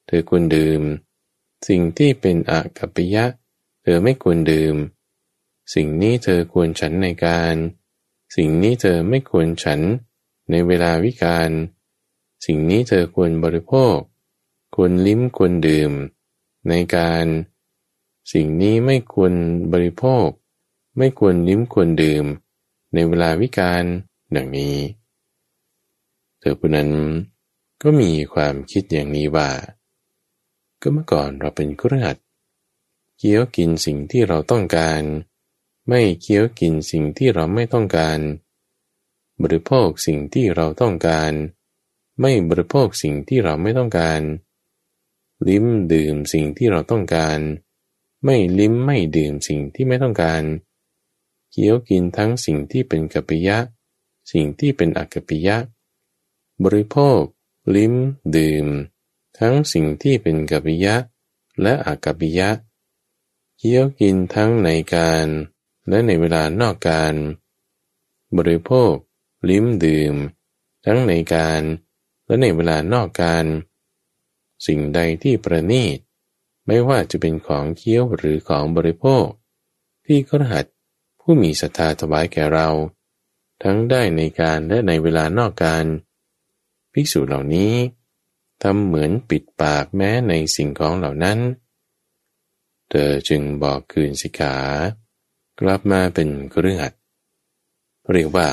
[0.07, 0.83] เธอควรดื่ม
[1.69, 3.25] สิ่งที่เป็นอักกัปปิยะ
[3.83, 4.77] เธอไม่ควรดื่ม
[5.75, 7.57] สิ่งนี้เธอควรฉันในการ
[8.37, 9.81] สิ่งนี้เธอไม่ควรฉัน
[10.51, 11.51] ในเวลาวิการ
[12.47, 13.97] สิ่งนี้เธอควรบริโภค
[14.75, 15.93] ควรลิ้มควรดื่ม
[16.69, 17.25] ในการ
[18.33, 19.33] สิ่งนี้ไม่ควร
[19.73, 20.27] บริโภค
[20.99, 22.25] ไม่ควรลิ้มควรดื่ม
[22.95, 23.85] ในเวลาวิการ
[24.37, 24.77] ดังนี้
[26.41, 26.91] เธอผู้นั้น
[27.83, 29.51] ก็มีความคิดอย่างนี้ว่า
[30.81, 32.17] ก็เมื่อก่อนเราเป็นกระหัด
[33.19, 35.03] เคี้ยวกินสิ่งที่เราต้องการ
[35.89, 38.19] ไม่เคี้ยวกินสิ่งที่เราไม่ต้องการ
[39.43, 41.33] บริโภคสิ่งที่เราต้องการ
[42.21, 44.21] ไม่บริโภคสิ่งที่เราไม่ต้องการ
[45.49, 47.39] ลิ้มดื่มสิ่งที่เราต้องการ
[48.25, 50.43] ไม่ลิ้มไม่ดื่มสิ่งที่ไม่ต้องการ
[51.51, 53.59] เคี้ยวกินทั้งสิ่งที่เป็นกัปปิยะ
[54.33, 55.57] สิ่งที่เป็นอกัปปิยะ
[56.65, 57.21] บริโภค
[57.75, 57.95] ลิ้ม
[58.37, 58.67] ดื่ม
[59.39, 60.95] ทั้งสิ่งที่เป็นกัปปิยะ
[61.63, 62.51] และอกัปปิยะ
[63.59, 65.27] เคี้ยวกินทั้งในการ
[65.89, 67.15] และในเวลานอกการ
[68.37, 68.93] บริโภค
[69.49, 70.15] ลิ้มดื่ม
[70.85, 71.63] ทั้งในการ
[72.27, 73.45] และในเวลานอกการ
[74.67, 75.99] สิ่งใดที่ประณีต
[76.67, 79.25] ไม่ว่าจะเป็นของเคี้ยวหรือของบริโภค
[80.07, 80.65] ที่กระหัด
[81.21, 82.69] ผู้มีศรัทธาถวายแก่เรา
[83.63, 85.85] ทั้งได้ในการและในเวลานอกการ
[86.93, 87.75] ภิกษุเหล่านี้
[88.63, 91.39] ทำเหมือนปิดปากแม้ในสิ่งของเหล่านั้น
[92.91, 94.57] เธอจึงบอกคืนสิกขา
[95.61, 96.93] กลับมาเป็นเครือขัด
[98.13, 98.49] เรียกว่า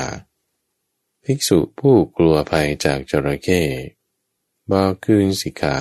[1.30, 3.62] ภิกษุผู้กลัวภัยจากจระเข้
[4.70, 5.78] บอกคืนสิขา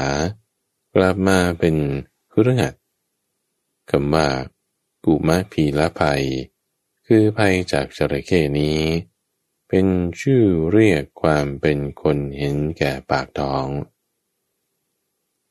[0.94, 1.76] กลับมาเป็น
[2.32, 2.74] คุรหัด
[3.90, 4.30] คำว่า
[5.06, 6.24] กุมะพีละภัย
[7.08, 8.82] คือภัยจากจระเข้นี้
[9.68, 9.86] เป็น
[10.22, 13.68] ชื่อเรียกความเป็นคนเห็นแก่ปากท้อง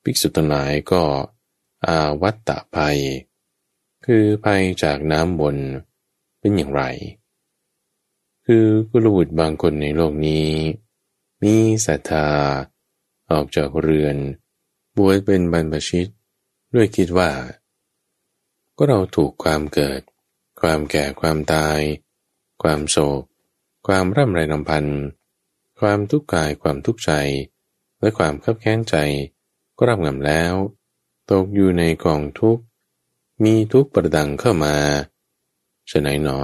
[0.03, 1.05] ภิกษุตนหลายก็
[1.86, 2.99] อาวัตตะภัย
[4.07, 5.57] คือภัยจากน้ำบน
[6.38, 6.84] เป็นอย่างไร
[8.47, 10.49] คือกุลบุตรบางคนในโลกนี้
[11.42, 12.28] มีศรัทธา
[13.30, 14.16] ออกจากเรือน
[14.97, 16.07] บวชเป็นบรรพชิต
[16.74, 17.30] ด้วยคิดว่า
[18.76, 20.01] ก็เราถูกความเกิด
[20.61, 21.80] ความแก่ความตาย
[22.62, 23.22] ความโศก
[23.86, 24.84] ความร่ำไรนำพัน
[25.80, 27.12] ความทุกข์กายความทุกข์ใจ
[28.01, 28.97] และความขับแค้นใจ
[29.76, 30.55] ก็รับงำแล้ว
[31.30, 32.62] ตกอยู่ในกองทุกข์
[33.44, 34.76] มีทุกข์ประดังเข้ามา
[35.90, 36.40] ฉะไหนหนอ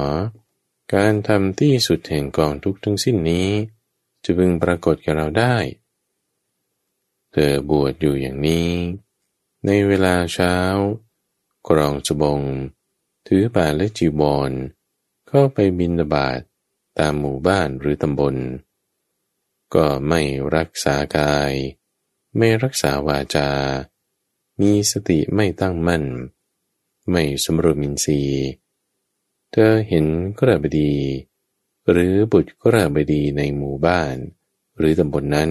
[0.95, 3.49] การทำที่สุดแห่งกองทุกทั้งสิ้นนี้
[4.25, 5.57] จะพึงปรากฏกับเราได้
[7.33, 8.71] เธอบวชอยู่อย่างนี้
[9.67, 10.57] ในเวลาเช้า
[11.69, 12.41] กรองสบง
[13.27, 14.53] ถือบาและจีวร
[15.29, 16.41] เข้าไปบินบาต
[16.99, 18.37] ตามหมู่บ้านหรือตำบล
[19.75, 20.23] ก็ไม่
[20.57, 21.53] รักษากาย
[22.37, 23.51] ไม่รักษาวาจา
[24.61, 26.05] มีสติไม่ตั้งมั่น
[27.11, 28.47] ไม่สมรมินทรีย์
[29.53, 30.07] เธอเห็น
[30.39, 30.95] กระบดี
[31.91, 34.15] หรือบุตรกระบดีในหมู่บ้าน
[34.79, 35.51] หรือตำบลนนั้น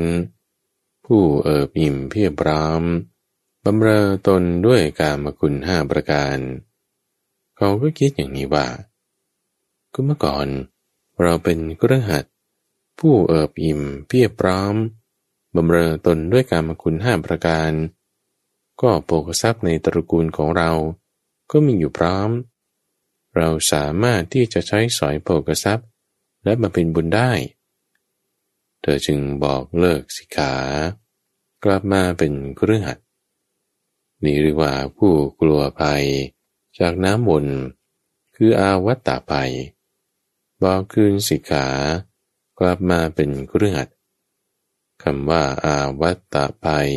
[1.05, 2.81] ผู้เอิบอิ่มเพียบพร้อม
[3.65, 6.37] บำเรอตนด้วยกามคุณห้าประการ
[7.57, 8.67] เขาก็คิดอย่างนี้ว่า
[9.93, 10.47] ก็เมื่อก่อน
[11.21, 12.25] เราเป็นกระหัด
[12.99, 14.73] ผู้เอิบอิ่มเพียบพร้อม
[15.55, 17.71] บำเรอตนด้วยกามคุณห้าประการ
[18.81, 20.71] ก็โภกทรัพย์ในตระกูลของเรา
[21.51, 22.29] ก็มีอยู่พร้อม
[23.35, 25.87] เราสามารถที่จะใช้สอยโภกทรัพย์
[26.43, 27.31] และมาเป็นบุญได้
[28.81, 30.53] เธอจึงบอกเลิกสิขา
[31.63, 32.99] กลับมาเป็นเครื่อขัด
[34.23, 36.05] นี่เรียกว่าผู้กลัวภัย
[36.79, 37.47] จากน้ำวน
[38.35, 39.51] คืออาวัตตาภัย
[40.61, 41.67] บอกคืนสิขา
[42.59, 43.89] กลับมาเป็นเครื่อขัด
[45.03, 46.91] คำว่าอาวัตตาภัย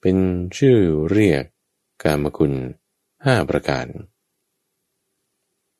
[0.00, 0.16] เป็น
[0.56, 0.78] ชื่อ
[1.10, 1.44] เรียก
[2.02, 2.52] กามคุณ
[3.24, 3.86] ห้าประการ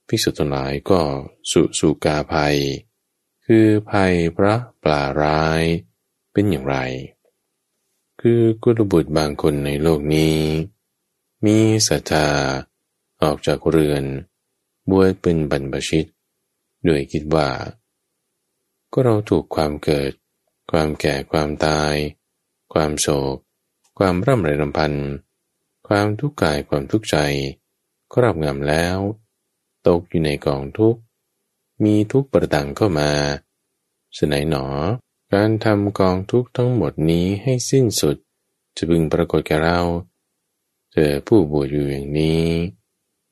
[0.09, 1.01] ภิกษุทั้งหลายก็
[1.51, 2.59] สุสุกาภัย
[3.47, 5.63] คือภัยพระปลาร้าย
[6.33, 6.77] เป็นอย่างไร
[8.21, 10.39] คือกุลบุตรบางคนในโลกนี้
[11.45, 12.29] มีศรัทธา
[13.23, 14.05] ออกจากเรือน
[14.91, 16.07] บวชเป็นบรรพชิต
[16.85, 17.49] โดยคิดว่า
[18.93, 20.13] ก็เราถูกความเกิด
[20.71, 21.95] ความแก่ความตาย
[22.73, 23.37] ความโศก
[23.99, 24.93] ความร่ำไรรำพัน
[25.89, 27.17] ความทุกข์กายความทุกข์ใจ
[28.13, 28.97] ครอบงำแล้ว
[29.89, 31.01] ตกอยู่ในกองทุกข์
[31.85, 33.11] มีทุกข์ประดังเข้ามา
[34.19, 34.67] สนัยหนอ
[35.33, 38.17] การทำกองทุกข์ทั้งหมดนี้ให้สิ้นสุด
[38.77, 39.81] จะพึงปรากฏแก่เรา
[40.93, 42.47] เจอผู้บวชอยู่อย่างนี้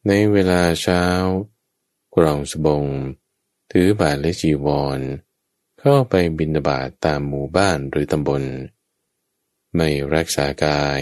[0.06, 1.04] ในเวลาเช้า
[2.14, 2.84] กรองสบง
[3.70, 4.66] ถือบาทและจีว
[4.98, 5.00] ร
[5.80, 8.42] เข้าไปบินบาตตามหมู่บ้านหรือตำบล
[9.76, 11.00] ไม่รักษากาย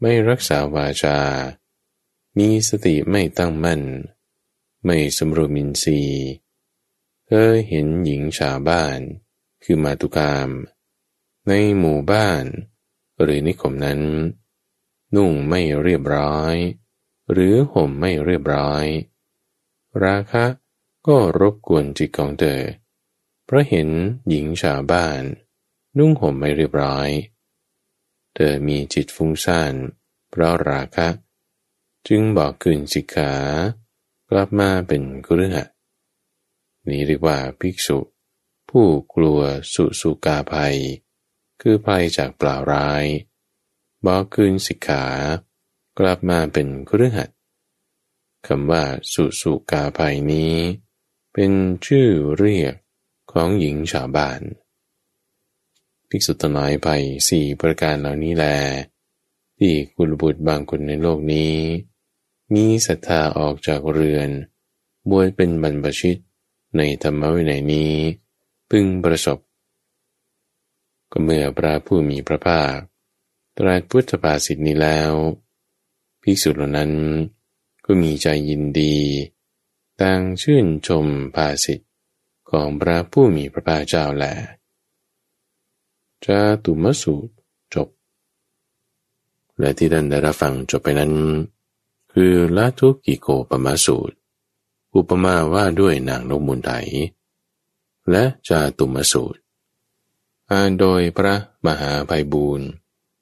[0.00, 1.18] ไม่รักษาวาจา
[2.38, 3.82] มีสติไม่ตั้งมั่น
[4.84, 6.26] ไม่สมรมินทรีย์
[7.26, 8.98] เธอเห็นหญิงชาวบ้าน
[9.62, 10.50] คือมาตุกาม
[11.48, 12.44] ในหมู่บ้าน
[13.22, 14.00] หรือนิคมนั้น
[15.16, 16.54] นุ่งไม่เรียบร้อย
[17.32, 18.84] หรือห่มไม่เรียบร้อย
[20.04, 20.44] ราคะ
[21.06, 22.60] ก็รบกวนจิตของเธอ
[23.44, 23.88] เพราะเห็น
[24.28, 25.20] หญิงชาวบ้าน
[25.98, 27.08] นุ่งห่มไม่เรียบร้อย
[28.34, 29.74] เธอมีจิตฟุ้งซ่าน
[30.30, 31.08] เพราะราคะ
[32.08, 33.34] จึงบอกคืนสิกขา
[34.32, 35.64] กลับมาเป็นกฤหั
[36.88, 37.98] นี้เรียกว่าภิกษุ
[38.70, 39.40] ผู้กลัว
[39.74, 40.76] สุสุกาภัย
[41.60, 43.04] คือภัยจากเปล่าร้าย
[44.04, 45.04] บอกคืนสิกขา
[45.98, 47.24] กลับมาเป็นกฤหั
[48.46, 50.54] คำว่าสุสุกาภัยนี้
[51.32, 51.52] เป็น
[51.86, 52.74] ชื่อเรียก
[53.32, 54.40] ของหญิงชาวบ้าน
[56.08, 58.46] ภิกษุตนายภัยสี่ประการเหล่านี้แล
[59.58, 61.54] ที่กุลบุตรบางคนในโลกนี้
[62.54, 64.30] มีศรัทธาออกจากเรือน
[65.10, 66.16] บวชเป็นบรรพชิต
[66.76, 67.94] ในธรรมวินัยนี้
[68.70, 69.38] พึงประสบ
[71.10, 72.76] ก็เมื่อพระผู้มีพระภาค
[73.56, 75.12] ตรัสพุทธภาษิตนี้แล้ว
[76.22, 76.92] ภิกษุเหล่านั้น
[77.84, 78.96] ก็มีใจยินดี
[80.00, 81.80] ต่างชื่นชมภาษิต
[82.50, 84.34] ของพระผู้มีพระภาคเจ้าแหละ
[86.24, 87.32] จะตุมสูตร
[87.74, 87.88] จบ
[89.58, 91.12] และที่ท่านได้รับฟังจบไปนั้น
[92.12, 94.16] คือละทุกิโกปมาสูตร
[94.94, 96.70] อุปมาว่าด้วยนางนกมุนไถ
[98.10, 99.40] และจาตุมสูตร
[100.50, 101.34] อ่านโดยพระ
[101.66, 102.68] มหาภัยบูรณ์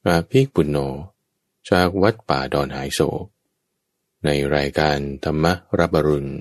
[0.06, 0.76] อาภิปุณโญ
[1.70, 3.24] จากวัดป่าดอนหายโศก
[4.24, 5.46] ในรายการธรรม
[5.78, 6.32] รับรุณ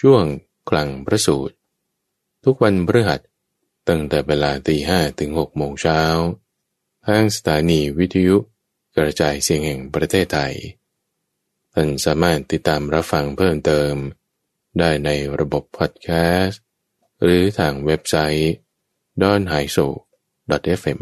[0.00, 0.24] ช่วง
[0.68, 1.54] คลังพระสูตร
[2.44, 3.20] ทุกวันพฤหัส
[3.88, 6.00] ตั้งแต่เวลาตีห้ถึงหกโมงเช้า
[7.06, 8.36] ทางสถานีวิทยุ
[8.96, 10.54] กระจายเสียงแห่งประเทศไทย
[11.74, 13.94] ท่านสามารถติดตามรับฟังเพิ่มเติม
[14.78, 15.10] ได้ใน
[15.40, 16.08] ระบบพอดแค
[16.42, 16.60] สต์
[17.22, 18.52] หรือทางเว็บไซต์
[19.22, 19.86] d o n h a i s o
[20.80, 21.00] fm